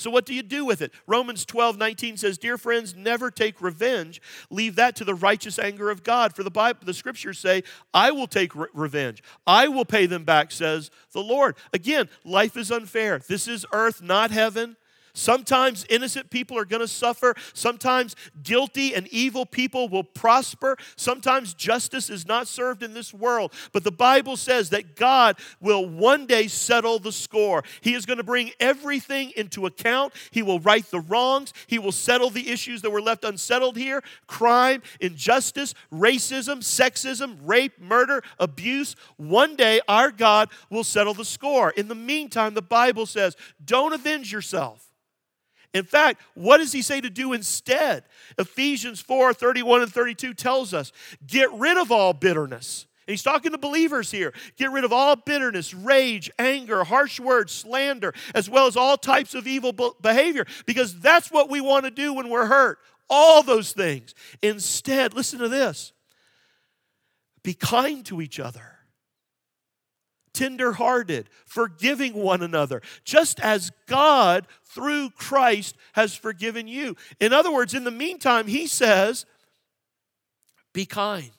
So, 0.00 0.10
what 0.10 0.24
do 0.24 0.32
you 0.34 0.42
do 0.42 0.64
with 0.64 0.80
it? 0.80 0.92
Romans 1.06 1.44
12, 1.44 1.76
19 1.76 2.16
says, 2.16 2.38
Dear 2.38 2.56
friends, 2.56 2.94
never 2.94 3.30
take 3.30 3.60
revenge. 3.60 4.22
Leave 4.48 4.76
that 4.76 4.96
to 4.96 5.04
the 5.04 5.14
righteous 5.14 5.58
anger 5.58 5.90
of 5.90 6.02
God. 6.02 6.34
For 6.34 6.42
the, 6.42 6.50
Bible, 6.50 6.80
the 6.84 6.94
scriptures 6.94 7.38
say, 7.38 7.64
I 7.92 8.10
will 8.10 8.26
take 8.26 8.54
re- 8.56 8.68
revenge. 8.72 9.22
I 9.46 9.68
will 9.68 9.84
pay 9.84 10.06
them 10.06 10.24
back, 10.24 10.52
says 10.52 10.90
the 11.12 11.20
Lord. 11.22 11.54
Again, 11.74 12.08
life 12.24 12.56
is 12.56 12.72
unfair. 12.72 13.18
This 13.28 13.46
is 13.46 13.66
earth, 13.74 14.00
not 14.02 14.30
heaven. 14.30 14.76
Sometimes 15.12 15.84
innocent 15.88 16.30
people 16.30 16.56
are 16.58 16.64
going 16.64 16.80
to 16.80 16.88
suffer. 16.88 17.34
Sometimes 17.54 18.14
guilty 18.42 18.94
and 18.94 19.08
evil 19.08 19.44
people 19.46 19.88
will 19.88 20.04
prosper. 20.04 20.76
Sometimes 20.96 21.54
justice 21.54 22.08
is 22.10 22.26
not 22.26 22.46
served 22.48 22.82
in 22.82 22.94
this 22.94 23.12
world. 23.12 23.52
But 23.72 23.84
the 23.84 23.92
Bible 23.92 24.36
says 24.36 24.70
that 24.70 24.96
God 24.96 25.36
will 25.60 25.84
one 25.86 26.26
day 26.26 26.46
settle 26.48 26.98
the 26.98 27.12
score. 27.12 27.64
He 27.80 27.94
is 27.94 28.06
going 28.06 28.18
to 28.18 28.24
bring 28.24 28.50
everything 28.60 29.32
into 29.36 29.66
account. 29.66 30.12
He 30.30 30.42
will 30.42 30.60
right 30.60 30.84
the 30.88 31.00
wrongs. 31.00 31.52
He 31.66 31.78
will 31.78 31.92
settle 31.92 32.30
the 32.30 32.48
issues 32.50 32.82
that 32.82 32.90
were 32.90 33.00
left 33.02 33.24
unsettled 33.24 33.76
here 33.76 34.02
crime, 34.26 34.82
injustice, 35.00 35.74
racism, 35.92 36.58
sexism, 36.60 37.38
rape, 37.42 37.80
murder, 37.80 38.22
abuse. 38.38 38.94
One 39.16 39.56
day 39.56 39.80
our 39.88 40.10
God 40.10 40.48
will 40.70 40.84
settle 40.84 41.14
the 41.14 41.24
score. 41.24 41.70
In 41.70 41.88
the 41.88 41.94
meantime, 41.94 42.54
the 42.54 42.62
Bible 42.62 43.06
says, 43.06 43.36
don't 43.64 43.92
avenge 43.92 44.30
yourself. 44.32 44.89
In 45.72 45.84
fact, 45.84 46.20
what 46.34 46.58
does 46.58 46.72
he 46.72 46.82
say 46.82 47.00
to 47.00 47.10
do 47.10 47.32
instead? 47.32 48.04
Ephesians 48.38 49.00
4 49.00 49.32
31 49.32 49.82
and 49.82 49.92
32 49.92 50.34
tells 50.34 50.74
us 50.74 50.92
get 51.26 51.52
rid 51.52 51.76
of 51.78 51.92
all 51.92 52.12
bitterness. 52.12 52.86
And 53.06 53.12
he's 53.14 53.22
talking 53.22 53.52
to 53.52 53.58
believers 53.58 54.10
here. 54.10 54.32
Get 54.56 54.70
rid 54.70 54.84
of 54.84 54.92
all 54.92 55.16
bitterness, 55.16 55.74
rage, 55.74 56.30
anger, 56.38 56.84
harsh 56.84 57.18
words, 57.18 57.52
slander, 57.52 58.14
as 58.34 58.48
well 58.48 58.66
as 58.66 58.76
all 58.76 58.96
types 58.96 59.34
of 59.34 59.46
evil 59.48 59.72
behavior, 60.00 60.46
because 60.66 60.98
that's 61.00 61.30
what 61.30 61.50
we 61.50 61.60
want 61.60 61.84
to 61.86 61.90
do 61.90 62.12
when 62.12 62.28
we're 62.28 62.46
hurt. 62.46 62.78
All 63.08 63.42
those 63.42 63.72
things. 63.72 64.14
Instead, 64.42 65.14
listen 65.14 65.38
to 65.40 65.48
this 65.48 65.92
be 67.42 67.54
kind 67.54 68.04
to 68.04 68.20
each 68.20 68.38
other 68.38 68.79
tenderhearted, 70.32 71.28
forgiving 71.46 72.14
one 72.14 72.42
another, 72.42 72.82
just 73.04 73.40
as 73.40 73.70
God 73.86 74.46
through 74.64 75.10
Christ 75.10 75.76
has 75.94 76.14
forgiven 76.14 76.68
you. 76.68 76.96
In 77.18 77.32
other 77.32 77.52
words, 77.52 77.74
in 77.74 77.84
the 77.84 77.90
meantime, 77.90 78.46
he 78.46 78.66
says, 78.66 79.26
be 80.72 80.86
kind. 80.86 81.30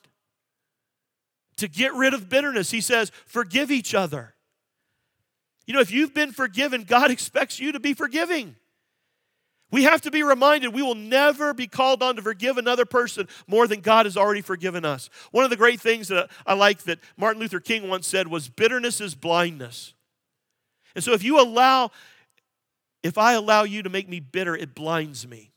To 1.57 1.67
get 1.67 1.93
rid 1.93 2.13
of 2.13 2.27
bitterness, 2.29 2.71
he 2.71 2.81
says, 2.81 3.11
forgive 3.25 3.71
each 3.71 3.93
other. 3.93 4.33
You 5.65 5.73
know, 5.75 5.79
if 5.79 5.91
you've 5.91 6.13
been 6.13 6.31
forgiven, 6.31 6.83
God 6.83 7.11
expects 7.11 7.59
you 7.59 7.71
to 7.73 7.79
be 7.79 7.93
forgiving. 7.93 8.55
We 9.71 9.83
have 9.83 10.01
to 10.01 10.11
be 10.11 10.21
reminded 10.21 10.73
we 10.73 10.81
will 10.81 10.95
never 10.95 11.53
be 11.53 11.65
called 11.65 12.03
on 12.03 12.17
to 12.17 12.21
forgive 12.21 12.57
another 12.57 12.85
person 12.85 13.27
more 13.47 13.67
than 13.67 13.79
God 13.79 14.05
has 14.05 14.17
already 14.17 14.41
forgiven 14.41 14.83
us. 14.83 15.09
One 15.31 15.45
of 15.45 15.49
the 15.49 15.55
great 15.55 15.79
things 15.79 16.09
that 16.09 16.29
I 16.45 16.53
like 16.53 16.79
that 16.83 16.99
Martin 17.15 17.41
Luther 17.41 17.61
King 17.61 17.87
once 17.87 18.05
said 18.05 18.27
was 18.27 18.49
bitterness 18.49 18.99
is 18.99 19.15
blindness. 19.15 19.93
And 20.93 21.01
so 21.03 21.13
if 21.13 21.23
you 21.23 21.39
allow, 21.39 21.91
if 23.01 23.17
I 23.17 23.33
allow 23.33 23.63
you 23.63 23.81
to 23.83 23.89
make 23.89 24.09
me 24.09 24.19
bitter, 24.19 24.57
it 24.57 24.75
blinds 24.75 25.25
me. 25.25 25.50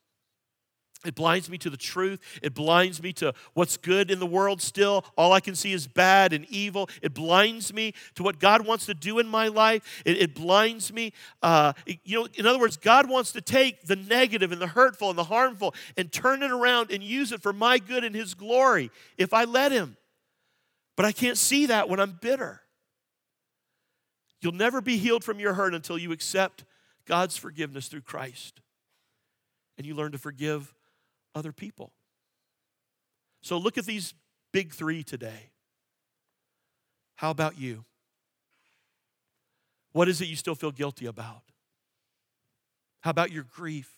It 1.05 1.15
blinds 1.15 1.49
me 1.51 1.59
to 1.59 1.71
the 1.71 1.77
truth. 1.77 2.21
It 2.43 2.55
blinds 2.55 3.03
me 3.03 3.13
to 3.15 3.35
what's 3.53 3.77
good 3.77 4.11
in 4.11 4.19
the 4.19 4.27
world 4.27 4.63
still. 4.63 5.05
All 5.17 5.33
I 5.33 5.41
can 5.41 5.55
see 5.55 5.73
is 5.73 5.87
bad 5.87 6.33
and 6.33 6.47
evil. 6.49 6.89
It 7.03 7.13
blinds 7.15 7.73
me 7.73 7.95
to 8.15 8.23
what 8.23 8.39
God 8.41 8.67
wants 8.67 8.87
to 8.87 8.95
do 8.95 9.19
in 9.19 9.29
my 9.29 9.49
life. 9.49 10.03
It, 10.05 10.19
it 10.21 10.35
blinds 10.35 10.93
me. 10.93 11.13
Uh, 11.43 11.75
you 12.05 12.21
know, 12.21 12.29
in 12.35 12.47
other 12.47 12.59
words, 12.59 12.77
God 12.77 13.09
wants 13.09 13.33
to 13.33 13.41
take 13.41 13.87
the 13.87 13.97
negative 13.97 14.51
and 14.53 14.61
the 14.61 14.67
hurtful 14.67 15.11
and 15.11 15.19
the 15.19 15.25
harmful 15.25 15.75
and 15.97 16.11
turn 16.11 16.43
it 16.43 16.51
around 16.51 16.91
and 16.91 17.03
use 17.03 17.33
it 17.33 17.43
for 17.43 17.53
my 17.53 17.79
good 17.79 18.05
and 18.05 18.15
His 18.15 18.35
glory 18.35 18.91
if 19.19 19.35
I 19.35 19.45
let 19.45 19.73
Him. 19.73 19.97
But 20.97 21.07
I 21.07 21.13
can't 21.13 21.37
see 21.39 21.67
that 21.67 21.89
when 21.89 22.01
I'm 22.01 22.19
bitter. 22.21 22.63
You'll 24.41 24.53
never 24.53 24.81
be 24.81 24.97
healed 24.99 25.25
from 25.25 25.39
your 25.41 25.55
hurt 25.55 25.75
until 25.75 25.99
you 25.99 26.13
accept 26.13 26.65
God's 27.07 27.37
forgiveness 27.37 27.89
through 27.89 28.03
Christ 28.03 28.61
and 29.77 29.87
you 29.87 29.95
learn 29.95 30.13
to 30.13 30.19
forgive 30.19 30.73
other 31.35 31.53
people. 31.53 31.93
So 33.43 33.59
look 33.59 33.77
at 33.77 33.85
these 33.85 34.15
big 34.53 34.73
three 34.73 35.03
today. 35.03 35.51
How 37.17 37.31
about 37.31 37.59
you? 37.59 37.85
What 39.93 40.09
is 40.09 40.21
it 40.21 40.27
you 40.27 40.37
still 40.37 40.55
feel 40.55 40.73
guilty 40.73 41.07
about? 41.07 41.43
How 43.03 43.11
about 43.11 43.31
your 43.31 43.45
grief? 43.45 43.91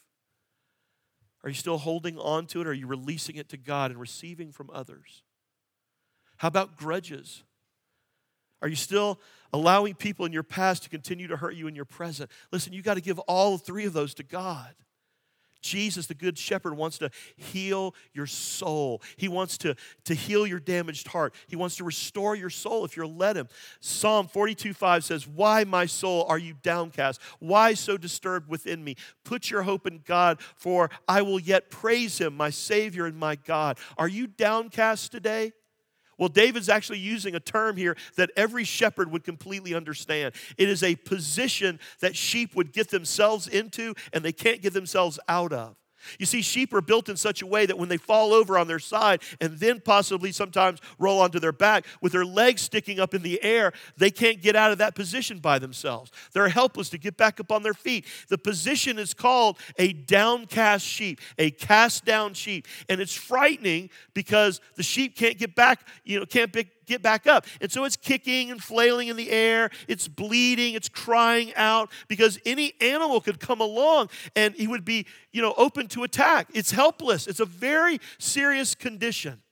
Are 1.42 1.49
you 1.49 1.55
still 1.55 1.79
holding 1.79 2.18
on 2.18 2.46
to 2.46 2.61
it? 2.61 2.66
Or 2.66 2.70
are 2.70 2.75
you 2.75 2.87
releasing 2.87 3.37
it 3.37 3.49
to 3.51 3.57
God 3.57 3.90
and 3.90 4.01
receiving 4.01 4.51
from 4.53 4.68
others? 4.72 5.22
How 6.38 6.49
about 6.49 6.77
grudges? 6.77 7.44
Are 8.61 8.68
you 8.68 8.77
still 8.77 9.20
allowing 9.53 9.94
people 9.94 10.27
in 10.27 10.33
your 10.33 10.42
past 10.42 10.83
to 10.83 10.90
continue 10.90 11.29
to 11.29 11.37
hurt 11.37 11.55
you 11.55 11.68
in 11.68 11.77
your 11.77 11.85
present? 11.85 12.31
Listen, 12.53 12.72
you 12.72 12.83
got 12.83 12.94
to 12.94 13.01
give 13.01 13.18
all 13.20 13.57
three 13.59 13.87
of 13.87 13.92
those 13.92 14.12
to 14.14 14.22
God. 14.22 14.75
Jesus, 15.66 16.07
the 16.07 16.14
Good 16.14 16.38
Shepherd, 16.38 16.76
wants 16.76 16.98
to 16.98 17.11
heal 17.37 17.94
your 18.12 18.26
soul. 18.26 19.02
He 19.16 19.29
wants 19.29 19.59
to, 19.59 19.74
to 20.05 20.14
heal 20.14 20.46
your 20.46 20.61
damaged 20.61 21.09
heart. 21.09 21.35
He 21.48 21.57
wants 21.57 21.76
to 21.76 21.85
restore 21.85 22.35
your 22.37 22.50
soul 22.50 22.85
if 22.85 22.96
you'll 22.96 23.14
let 23.14 23.37
Him. 23.37 23.48
Psalm 23.81 24.29
42 24.29 24.72
5 24.74 25.05
says, 25.05 25.26
Why, 25.26 25.64
my 25.64 25.87
soul, 25.87 26.24
are 26.29 26.38
you 26.38 26.55
downcast? 26.62 27.20
Why 27.40 27.74
so 27.74 27.96
disturbed 27.96 28.48
within 28.48 28.83
me? 28.85 28.96
Put 29.24 29.50
your 29.50 29.62
hope 29.62 29.87
in 29.87 30.02
God, 30.07 30.40
for 30.57 30.90
I 31.09 31.22
will 31.22 31.40
yet 31.40 31.68
praise 31.70 32.18
Him, 32.18 32.37
my 32.37 32.50
Savior 32.50 33.07
and 33.07 33.16
my 33.16 33.35
God. 33.37 33.79
Are 33.98 34.09
you 34.09 34.26
downcast 34.29 35.11
today? 35.12 35.52
Well, 36.18 36.29
David's 36.29 36.68
actually 36.68 36.98
using 36.98 37.35
a 37.35 37.40
term 37.40 37.76
here 37.76 37.96
that 38.16 38.31
every 38.37 38.64
shepherd 38.64 39.11
would 39.12 39.24
completely 39.24 39.74
understand. 39.74 40.35
It 40.57 40.68
is 40.68 40.83
a 40.83 40.96
position 40.96 41.79
that 42.00 42.16
sheep 42.16 42.55
would 42.57 42.72
get 42.72 42.90
themselves 42.90 43.46
into 43.48 43.94
and 44.12 44.24
they 44.24 44.33
can't 44.33 44.62
get 44.62 44.72
themselves 44.72 45.18
out 45.29 45.52
of. 45.52 45.76
You 46.18 46.26
see, 46.26 46.42
sheep 46.42 46.72
are 46.74 46.80
built 46.80 47.08
in 47.08 47.16
such 47.16 47.42
a 47.42 47.46
way 47.46 47.66
that 47.66 47.78
when 47.78 47.88
they 47.88 47.96
fall 47.96 48.32
over 48.32 48.58
on 48.58 48.66
their 48.66 48.78
side 48.78 49.22
and 49.40 49.58
then 49.58 49.80
possibly 49.80 50.32
sometimes 50.32 50.80
roll 50.98 51.20
onto 51.20 51.38
their 51.40 51.52
back 51.52 51.86
with 52.00 52.12
their 52.12 52.24
legs 52.24 52.62
sticking 52.62 53.00
up 53.00 53.14
in 53.14 53.22
the 53.22 53.42
air, 53.42 53.72
they 53.96 54.10
can't 54.10 54.42
get 54.42 54.56
out 54.56 54.72
of 54.72 54.78
that 54.78 54.94
position 54.94 55.38
by 55.38 55.58
themselves. 55.58 56.10
They're 56.32 56.48
helpless 56.48 56.88
to 56.90 56.98
get 56.98 57.16
back 57.16 57.40
up 57.40 57.50
on 57.52 57.62
their 57.62 57.74
feet. 57.74 58.06
The 58.28 58.38
position 58.38 58.98
is 58.98 59.14
called 59.14 59.58
a 59.78 59.92
downcast 59.92 60.84
sheep, 60.86 61.20
a 61.38 61.50
cast 61.50 62.04
down 62.04 62.34
sheep. 62.34 62.66
And 62.88 63.00
it's 63.00 63.14
frightening 63.14 63.90
because 64.14 64.60
the 64.74 64.82
sheep 64.82 65.16
can't 65.16 65.38
get 65.38 65.54
back, 65.54 65.86
you 66.04 66.18
know, 66.18 66.26
can't 66.26 66.52
get 66.87 67.03
back 67.03 67.27
up. 67.27 67.46
And 67.61 67.70
so 67.70 67.85
it's 67.85 67.96
kicking 67.96 68.51
and 68.51 68.62
flailing 68.62 69.09
in 69.09 69.16
the 69.16 69.31
air, 69.31 69.70
it's 69.88 70.09
bleeding, 70.09 70.75
it's 70.75 70.88
crying 70.88 71.53
out 71.57 71.90
because 72.09 72.38
any 72.46 72.75
animal 72.81 73.20
could 73.20 73.40
come 73.40 73.61
along 73.61 74.09
and 74.35 74.55
he 74.55 74.66
would 74.66 74.85
be, 74.85 75.07
you 75.33 75.42
know, 75.42 75.53
open 75.57 75.88
to 75.88 76.05
attack. 76.05 76.49
It's 76.55 76.70
helpless. 76.70 77.27
It's 77.27 77.40
a 77.40 77.44
very 77.44 78.01
serious 78.18 78.75
condition. 78.75 79.42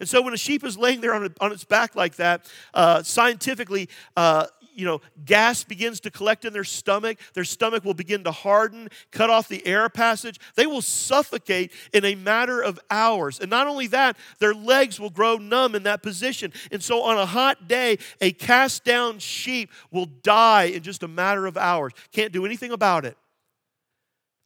And 0.00 0.08
so 0.08 0.20
when 0.22 0.34
a 0.34 0.36
sheep 0.36 0.64
is 0.64 0.76
laying 0.76 1.00
there 1.00 1.14
on, 1.14 1.32
on 1.40 1.52
its 1.52 1.64
back 1.64 1.94
like 1.94 2.16
that, 2.16 2.50
uh, 2.74 3.02
scientifically, 3.02 3.88
uh, 4.16 4.46
you 4.74 4.84
know, 4.84 5.00
gas 5.24 5.64
begins 5.64 6.00
to 6.00 6.10
collect 6.10 6.44
in 6.44 6.52
their 6.52 6.64
stomach. 6.64 7.18
Their 7.32 7.44
stomach 7.44 7.84
will 7.84 7.94
begin 7.94 8.24
to 8.24 8.30
harden, 8.32 8.88
cut 9.10 9.30
off 9.30 9.48
the 9.48 9.64
air 9.66 9.88
passage. 9.88 10.38
They 10.56 10.66
will 10.66 10.82
suffocate 10.82 11.72
in 11.92 12.04
a 12.04 12.14
matter 12.14 12.60
of 12.60 12.80
hours. 12.90 13.40
And 13.40 13.48
not 13.48 13.66
only 13.66 13.86
that, 13.88 14.16
their 14.40 14.52
legs 14.54 14.98
will 14.98 15.10
grow 15.10 15.36
numb 15.36 15.74
in 15.74 15.84
that 15.84 16.02
position. 16.02 16.52
And 16.70 16.82
so 16.82 17.02
on 17.02 17.16
a 17.18 17.26
hot 17.26 17.68
day, 17.68 17.98
a 18.20 18.32
cast 18.32 18.84
down 18.84 19.18
sheep 19.18 19.70
will 19.90 20.06
die 20.06 20.64
in 20.64 20.82
just 20.82 21.02
a 21.02 21.08
matter 21.08 21.46
of 21.46 21.56
hours. 21.56 21.92
Can't 22.12 22.32
do 22.32 22.44
anything 22.44 22.72
about 22.72 23.04
it. 23.04 23.16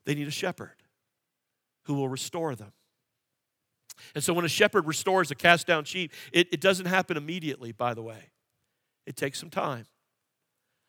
They 0.05 0.15
need 0.15 0.29
a 0.29 0.33
shepherd 0.33 0.77
who 1.85 1.95
will 1.95 2.09
restore 2.09 2.55
them. 2.55 2.73
And 4.15 4.23
so 4.23 4.33
when 4.33 4.45
a 4.45 4.49
shepherd 4.49 4.87
restores 4.87 5.31
a 5.31 5.35
cast 5.35 5.67
down 5.67 5.85
sheep, 5.85 6.13
it, 6.33 6.49
it 6.53 6.61
doesn't 6.61 6.87
happen 6.87 7.17
immediately, 7.17 7.73
by 7.73 7.95
the 7.95 8.03
way. 8.03 8.31
It 9.07 9.17
takes 9.17 9.39
some 9.41 9.51
time. 9.51 9.87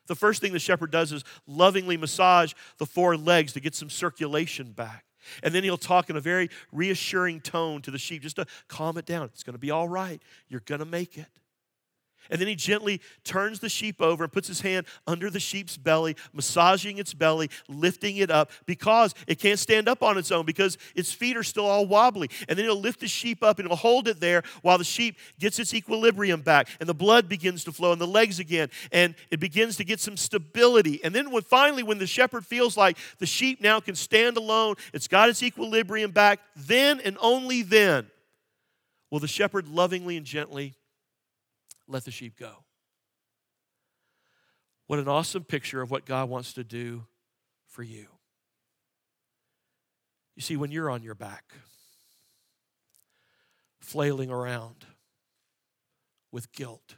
The 0.09 0.15
first 0.15 0.41
thing 0.41 0.51
the 0.53 0.59
shepherd 0.59 0.89
does 0.91 1.11
is 1.11 1.23
lovingly 1.45 1.95
massage 1.95 2.53
the 2.79 2.87
four 2.87 3.15
legs 3.15 3.53
to 3.53 3.59
get 3.59 3.75
some 3.75 3.91
circulation 3.91 4.71
back. 4.71 5.05
And 5.43 5.53
then 5.53 5.63
he'll 5.63 5.77
talk 5.77 6.09
in 6.09 6.17
a 6.17 6.19
very 6.19 6.49
reassuring 6.71 7.41
tone 7.41 7.83
to 7.83 7.91
the 7.91 7.99
sheep 7.99 8.23
just 8.23 8.37
to 8.37 8.47
calm 8.67 8.97
it 8.97 9.05
down. 9.05 9.25
It's 9.27 9.43
going 9.43 9.53
to 9.53 9.59
be 9.59 9.69
all 9.69 9.87
right. 9.87 10.19
You're 10.47 10.63
going 10.65 10.79
to 10.79 10.85
make 10.85 11.15
it. 11.17 11.27
And 12.29 12.39
then 12.39 12.47
he 12.47 12.55
gently 12.55 13.01
turns 13.23 13.59
the 13.59 13.69
sheep 13.69 14.01
over 14.01 14.23
and 14.23 14.31
puts 14.31 14.47
his 14.47 14.61
hand 14.61 14.85
under 15.07 15.29
the 15.29 15.39
sheep's 15.39 15.77
belly, 15.77 16.15
massaging 16.33 16.97
its 16.99 17.13
belly, 17.13 17.49
lifting 17.67 18.17
it 18.17 18.29
up 18.29 18.51
because 18.65 19.13
it 19.27 19.39
can't 19.39 19.57
stand 19.59 19.87
up 19.87 20.03
on 20.03 20.17
its 20.17 20.31
own 20.31 20.45
because 20.45 20.77
its 20.95 21.11
feet 21.11 21.35
are 21.35 21.43
still 21.43 21.65
all 21.65 21.87
wobbly. 21.87 22.29
And 22.47 22.57
then 22.57 22.65
he'll 22.65 22.79
lift 22.79 22.99
the 22.99 23.07
sheep 23.07 23.43
up 23.43 23.57
and 23.59 23.67
he'll 23.67 23.75
hold 23.77 24.07
it 24.07 24.19
there 24.19 24.43
while 24.61 24.77
the 24.77 24.83
sheep 24.83 25.17
gets 25.39 25.57
its 25.59 25.73
equilibrium 25.73 26.41
back 26.41 26.67
and 26.79 26.87
the 26.87 26.93
blood 26.93 27.27
begins 27.27 27.63
to 27.65 27.71
flow 27.71 27.93
in 27.93 27.99
the 27.99 28.07
legs 28.07 28.39
again 28.39 28.69
and 28.91 29.15
it 29.31 29.39
begins 29.39 29.75
to 29.77 29.83
get 29.83 29.99
some 29.99 30.17
stability. 30.17 30.99
And 31.03 31.13
then 31.15 31.31
when, 31.31 31.43
finally, 31.43 31.83
when 31.83 31.97
the 31.97 32.07
shepherd 32.07 32.45
feels 32.45 32.77
like 32.77 32.97
the 33.17 33.25
sheep 33.25 33.59
now 33.61 33.79
can 33.79 33.95
stand 33.95 34.37
alone, 34.37 34.75
it's 34.93 35.07
got 35.07 35.29
its 35.29 35.41
equilibrium 35.41 36.11
back, 36.11 36.39
then 36.55 36.99
and 36.99 37.17
only 37.21 37.63
then 37.63 38.07
will 39.09 39.19
the 39.19 39.27
shepherd 39.27 39.67
lovingly 39.67 40.15
and 40.17 40.25
gently 40.25 40.75
let 41.89 42.05
the 42.05 42.11
sheep 42.11 42.37
go. 42.39 42.63
What 44.87 44.99
an 44.99 45.07
awesome 45.07 45.43
picture 45.43 45.81
of 45.81 45.91
what 45.91 46.05
God 46.05 46.29
wants 46.29 46.53
to 46.53 46.63
do 46.63 47.05
for 47.67 47.83
you. 47.83 48.07
You 50.35 50.41
see, 50.41 50.55
when 50.55 50.71
you're 50.71 50.89
on 50.89 51.03
your 51.03 51.15
back, 51.15 51.51
flailing 53.81 54.29
around 54.29 54.85
with 56.31 56.51
guilt 56.53 56.95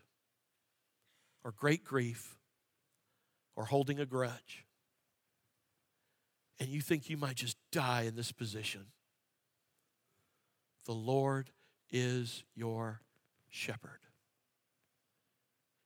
or 1.44 1.52
great 1.52 1.84
grief 1.84 2.38
or 3.56 3.66
holding 3.66 4.00
a 4.00 4.06
grudge, 4.06 4.66
and 6.60 6.70
you 6.70 6.82
think 6.82 7.10
you 7.10 7.18
might 7.18 7.36
just 7.36 7.58
die 7.72 8.04
in 8.04 8.16
this 8.16 8.32
position, 8.32 8.86
the 10.86 10.92
Lord 10.94 11.50
is 11.90 12.44
your 12.56 13.02
shepherd. 13.50 13.98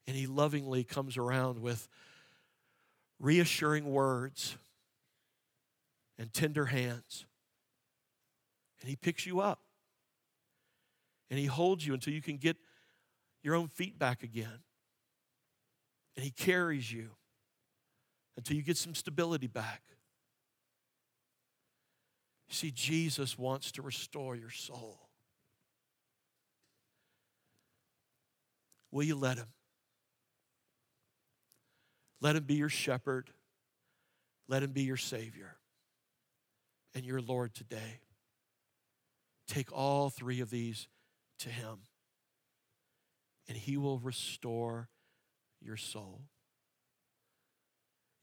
And 0.08 0.16
he 0.16 0.28
lovingly 0.28 0.84
comes 0.84 1.18
around 1.18 1.60
with 1.62 1.88
reassuring 3.20 3.86
words 3.86 4.56
and 6.18 6.32
tender 6.32 6.66
hands. 6.66 7.26
And 8.82 8.90
he 8.90 8.96
picks 8.96 9.26
you 9.26 9.40
up. 9.42 9.60
And 11.30 11.40
he 11.40 11.46
holds 11.48 11.86
you 11.86 11.94
until 11.96 12.14
you 12.14 12.22
can 12.22 12.38
get 12.38 12.56
your 13.42 13.56
own 13.56 13.68
feet 13.68 13.98
back 13.98 14.22
again. 14.22 14.60
And 16.16 16.24
he 16.24 16.30
carries 16.32 16.92
you 16.92 17.10
until 18.38 18.56
you 18.56 18.62
get 18.62 18.78
some 18.78 18.94
stability 18.94 19.48
back. 19.48 19.82
You 22.48 22.54
see, 22.54 22.70
Jesus 22.72 23.40
wants 23.40 23.72
to 23.72 23.82
restore 23.82 24.36
your 24.36 24.52
soul. 24.52 25.00
Will 28.92 29.04
you 29.04 29.16
let 29.16 29.38
him? 29.38 29.48
Let 32.26 32.36
him 32.36 32.46
be 32.46 32.56
your 32.56 32.70
shepherd. 32.70 33.30
Let 34.48 34.64
him 34.64 34.72
be 34.72 34.82
your 34.82 34.98
Savior 34.98 35.58
and 36.96 37.06
your 37.06 37.22
Lord 37.22 37.54
today. 37.54 38.00
Take 39.48 39.72
all 39.72 40.10
three 40.10 40.40
of 40.42 40.50
these 40.50 40.88
to 41.38 41.50
him, 41.50 41.82
and 43.48 43.56
he 43.56 43.78
will 43.78 44.00
restore 44.00 44.90
your 45.62 45.78
soul. 45.78 46.24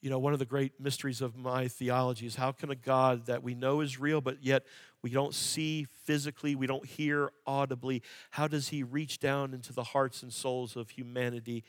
You 0.01 0.11
know, 0.11 0.19
one 0.19 0.33
of 0.33 0.41
the 0.41 0.47
great 0.47 0.81
mysteries 0.81 1.21
of 1.21 1.37
my 1.37 1.69
theology 1.69 2.27
is 2.27 2.35
how 2.35 2.51
can 2.51 2.71
a 2.73 2.75
God 2.75 3.27
that 3.27 3.45
we 3.45 3.55
know 3.55 3.83
is 3.83 4.01
real, 4.01 4.21
but 4.21 4.43
yet 4.43 4.67
we 5.01 5.11
don't 5.11 5.33
see 5.33 5.85
physically, 6.03 6.57
we 6.57 6.67
don't 6.67 6.85
hear 6.87 7.31
audibly, 7.47 8.03
how 8.33 8.49
does 8.49 8.71
he 8.71 8.83
reach 8.83 9.21
down 9.21 9.55
into 9.55 9.73
the 9.73 9.85
hearts 9.85 10.25
and 10.25 10.33
souls 10.33 10.75
of 10.75 10.91
humanity 10.91 11.63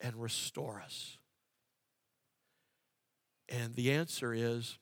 and 0.00 0.20
restore 0.20 0.80
us? 0.84 1.16
And 3.50 3.74
the 3.74 3.90
answer 3.92 4.32
is, 4.32 4.78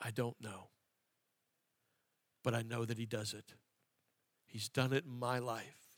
I 0.00 0.10
don't 0.10 0.40
know. 0.40 0.70
But 2.42 2.54
I 2.54 2.62
know 2.62 2.84
that 2.84 2.98
He 2.98 3.06
does 3.06 3.34
it. 3.34 3.54
He's 4.46 4.68
done 4.68 4.92
it 4.92 5.04
in 5.04 5.18
my 5.18 5.38
life. 5.38 5.88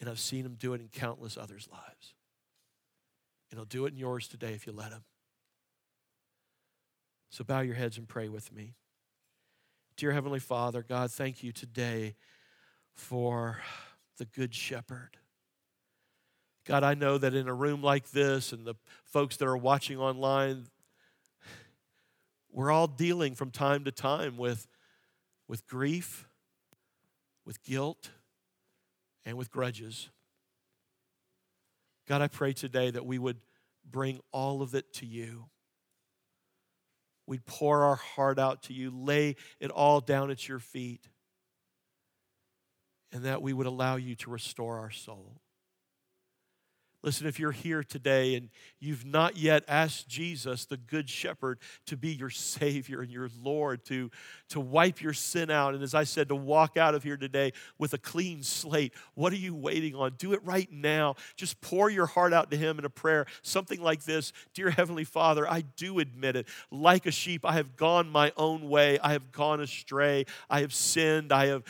And 0.00 0.08
I've 0.08 0.20
seen 0.20 0.44
Him 0.46 0.54
do 0.54 0.72
it 0.74 0.80
in 0.80 0.88
countless 0.88 1.36
others' 1.36 1.68
lives. 1.70 2.14
And 3.50 3.58
He'll 3.58 3.64
do 3.66 3.84
it 3.86 3.92
in 3.92 3.98
yours 3.98 4.28
today 4.28 4.52
if 4.54 4.66
you 4.66 4.72
let 4.72 4.92
Him. 4.92 5.02
So 7.30 7.42
bow 7.44 7.60
your 7.60 7.74
heads 7.74 7.98
and 7.98 8.06
pray 8.08 8.28
with 8.28 8.52
me. 8.52 8.74
Dear 9.96 10.12
Heavenly 10.12 10.38
Father, 10.40 10.84
God, 10.88 11.10
thank 11.10 11.42
you 11.42 11.50
today 11.52 12.14
for 12.94 13.58
the 14.18 14.24
Good 14.26 14.54
Shepherd. 14.54 15.16
God, 16.66 16.82
I 16.82 16.94
know 16.94 17.18
that 17.18 17.34
in 17.34 17.46
a 17.46 17.54
room 17.54 17.82
like 17.82 18.10
this 18.10 18.52
and 18.52 18.64
the 18.66 18.74
folks 19.04 19.36
that 19.36 19.46
are 19.46 19.56
watching 19.56 19.98
online, 19.98 20.64
we're 22.50 22.70
all 22.70 22.86
dealing 22.86 23.34
from 23.34 23.50
time 23.50 23.84
to 23.84 23.92
time 23.92 24.38
with, 24.38 24.66
with 25.46 25.66
grief, 25.66 26.26
with 27.44 27.62
guilt, 27.64 28.10
and 29.26 29.36
with 29.36 29.50
grudges. 29.50 30.08
God, 32.08 32.22
I 32.22 32.28
pray 32.28 32.52
today 32.54 32.90
that 32.90 33.04
we 33.04 33.18
would 33.18 33.38
bring 33.90 34.20
all 34.32 34.62
of 34.62 34.74
it 34.74 34.92
to 34.94 35.06
you. 35.06 35.46
We'd 37.26 37.44
pour 37.44 37.82
our 37.84 37.96
heart 37.96 38.38
out 38.38 38.62
to 38.64 38.72
you, 38.72 38.90
lay 38.90 39.36
it 39.60 39.70
all 39.70 40.00
down 40.00 40.30
at 40.30 40.48
your 40.48 40.58
feet, 40.58 41.06
and 43.12 43.24
that 43.24 43.42
we 43.42 43.52
would 43.52 43.66
allow 43.66 43.96
you 43.96 44.14
to 44.16 44.30
restore 44.30 44.78
our 44.78 44.90
soul. 44.90 45.40
Listen, 47.04 47.26
if 47.26 47.38
you're 47.38 47.52
here 47.52 47.84
today 47.84 48.34
and 48.34 48.48
you've 48.80 49.04
not 49.04 49.36
yet 49.36 49.62
asked 49.68 50.08
Jesus, 50.08 50.64
the 50.64 50.78
Good 50.78 51.10
Shepherd, 51.10 51.58
to 51.86 51.98
be 51.98 52.08
your 52.14 52.30
Savior 52.30 53.02
and 53.02 53.10
your 53.12 53.28
Lord, 53.42 53.84
to, 53.86 54.10
to 54.48 54.58
wipe 54.60 55.02
your 55.02 55.12
sin 55.12 55.50
out, 55.50 55.74
and 55.74 55.82
as 55.82 55.94
I 55.94 56.04
said, 56.04 56.28
to 56.28 56.34
walk 56.34 56.78
out 56.78 56.94
of 56.94 57.02
here 57.02 57.18
today 57.18 57.52
with 57.78 57.92
a 57.92 57.98
clean 57.98 58.42
slate, 58.42 58.94
what 59.12 59.34
are 59.34 59.36
you 59.36 59.54
waiting 59.54 59.94
on? 59.94 60.14
Do 60.16 60.32
it 60.32 60.40
right 60.46 60.70
now. 60.72 61.16
Just 61.36 61.60
pour 61.60 61.90
your 61.90 62.06
heart 62.06 62.32
out 62.32 62.50
to 62.52 62.56
Him 62.56 62.78
in 62.78 62.86
a 62.86 62.90
prayer, 62.90 63.26
something 63.42 63.82
like 63.82 64.04
this 64.04 64.32
Dear 64.54 64.70
Heavenly 64.70 65.04
Father, 65.04 65.46
I 65.46 65.60
do 65.76 65.98
admit 65.98 66.36
it. 66.36 66.48
Like 66.70 67.04
a 67.04 67.10
sheep, 67.10 67.44
I 67.44 67.52
have 67.52 67.76
gone 67.76 68.08
my 68.08 68.32
own 68.38 68.70
way. 68.70 68.98
I 69.00 69.12
have 69.12 69.30
gone 69.30 69.60
astray. 69.60 70.24
I 70.48 70.62
have 70.62 70.72
sinned. 70.72 71.32
I 71.32 71.48
have. 71.48 71.64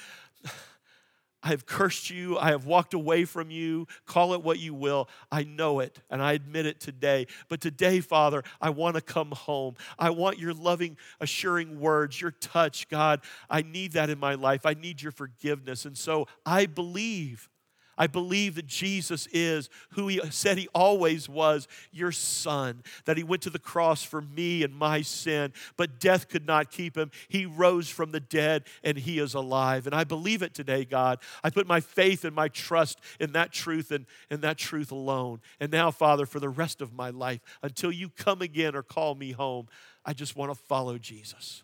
I 1.44 1.48
have 1.48 1.66
cursed 1.66 2.08
you. 2.08 2.38
I 2.38 2.48
have 2.50 2.64
walked 2.64 2.94
away 2.94 3.26
from 3.26 3.50
you. 3.50 3.86
Call 4.06 4.32
it 4.32 4.42
what 4.42 4.58
you 4.58 4.72
will. 4.72 5.10
I 5.30 5.42
know 5.44 5.80
it 5.80 6.00
and 6.10 6.22
I 6.22 6.32
admit 6.32 6.64
it 6.64 6.80
today. 6.80 7.26
But 7.48 7.60
today, 7.60 8.00
Father, 8.00 8.42
I 8.62 8.70
want 8.70 8.94
to 8.94 9.02
come 9.02 9.30
home. 9.32 9.74
I 9.98 10.10
want 10.10 10.38
your 10.38 10.54
loving, 10.54 10.96
assuring 11.20 11.78
words, 11.78 12.18
your 12.18 12.30
touch, 12.30 12.88
God. 12.88 13.20
I 13.50 13.60
need 13.60 13.92
that 13.92 14.08
in 14.08 14.18
my 14.18 14.34
life. 14.34 14.64
I 14.64 14.72
need 14.72 15.02
your 15.02 15.12
forgiveness. 15.12 15.84
And 15.84 15.98
so 15.98 16.26
I 16.46 16.64
believe 16.64 17.50
I 17.96 18.06
believe 18.06 18.56
that 18.56 18.66
Jesus 18.66 19.26
is 19.32 19.68
who 19.90 20.08
he 20.08 20.20
said 20.30 20.58
he 20.58 20.68
always 20.74 21.28
was, 21.28 21.68
your 21.92 22.12
son, 22.12 22.82
that 23.04 23.16
he 23.16 23.22
went 23.22 23.42
to 23.42 23.50
the 23.50 23.58
cross 23.58 24.02
for 24.02 24.20
me 24.22 24.62
and 24.62 24.74
my 24.74 25.02
sin, 25.02 25.52
but 25.76 26.00
death 26.00 26.28
could 26.28 26.46
not 26.46 26.70
keep 26.70 26.96
him. 26.96 27.10
He 27.28 27.46
rose 27.46 27.88
from 27.88 28.12
the 28.12 28.20
dead 28.20 28.64
and 28.82 28.98
he 28.98 29.18
is 29.18 29.34
alive. 29.34 29.86
And 29.86 29.94
I 29.94 30.04
believe 30.04 30.42
it 30.42 30.54
today, 30.54 30.84
God. 30.84 31.20
I 31.42 31.50
put 31.50 31.66
my 31.66 31.80
faith 31.80 32.24
and 32.24 32.34
my 32.34 32.48
trust 32.48 32.98
in 33.20 33.32
that 33.32 33.52
truth 33.52 33.90
and, 33.90 34.06
in 34.30 34.40
that 34.40 34.58
truth 34.58 34.90
alone. 34.92 35.40
And 35.60 35.70
now, 35.70 35.90
Father, 35.90 36.26
for 36.26 36.40
the 36.40 36.48
rest 36.48 36.80
of 36.82 36.92
my 36.92 37.10
life, 37.10 37.40
until 37.62 37.92
you 37.92 38.08
come 38.08 38.42
again 38.42 38.74
or 38.74 38.82
call 38.82 39.14
me 39.14 39.32
home, 39.32 39.68
I 40.04 40.12
just 40.12 40.36
want 40.36 40.50
to 40.52 40.58
follow 40.58 40.98
Jesus. 40.98 41.62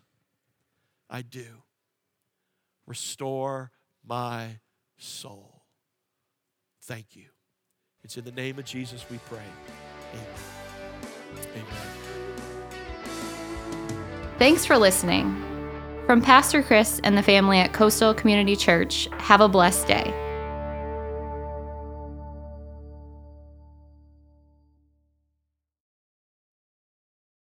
I 1.09 1.21
do. 1.21 1.45
Restore 2.87 3.71
my 4.05 4.59
soul. 4.97 5.60
Thank 6.83 7.15
you. 7.15 7.25
It's 8.03 8.17
in 8.17 8.25
the 8.25 8.31
name 8.31 8.57
of 8.59 8.65
Jesus 8.65 9.05
we 9.09 9.19
pray. 9.29 9.39
Amen. 10.13 10.25
Amen. 11.53 11.65
Thanks 14.39 14.65
for 14.65 14.77
listening. 14.77 15.41
From 16.07 16.21
Pastor 16.21 16.61
Chris 16.63 16.99
and 17.03 17.15
the 17.17 17.23
family 17.23 17.59
at 17.59 17.73
Coastal 17.73 18.13
Community 18.13 18.55
Church, 18.55 19.07
have 19.19 19.39
a 19.41 19.47
blessed 19.47 19.87
day. 19.87 20.20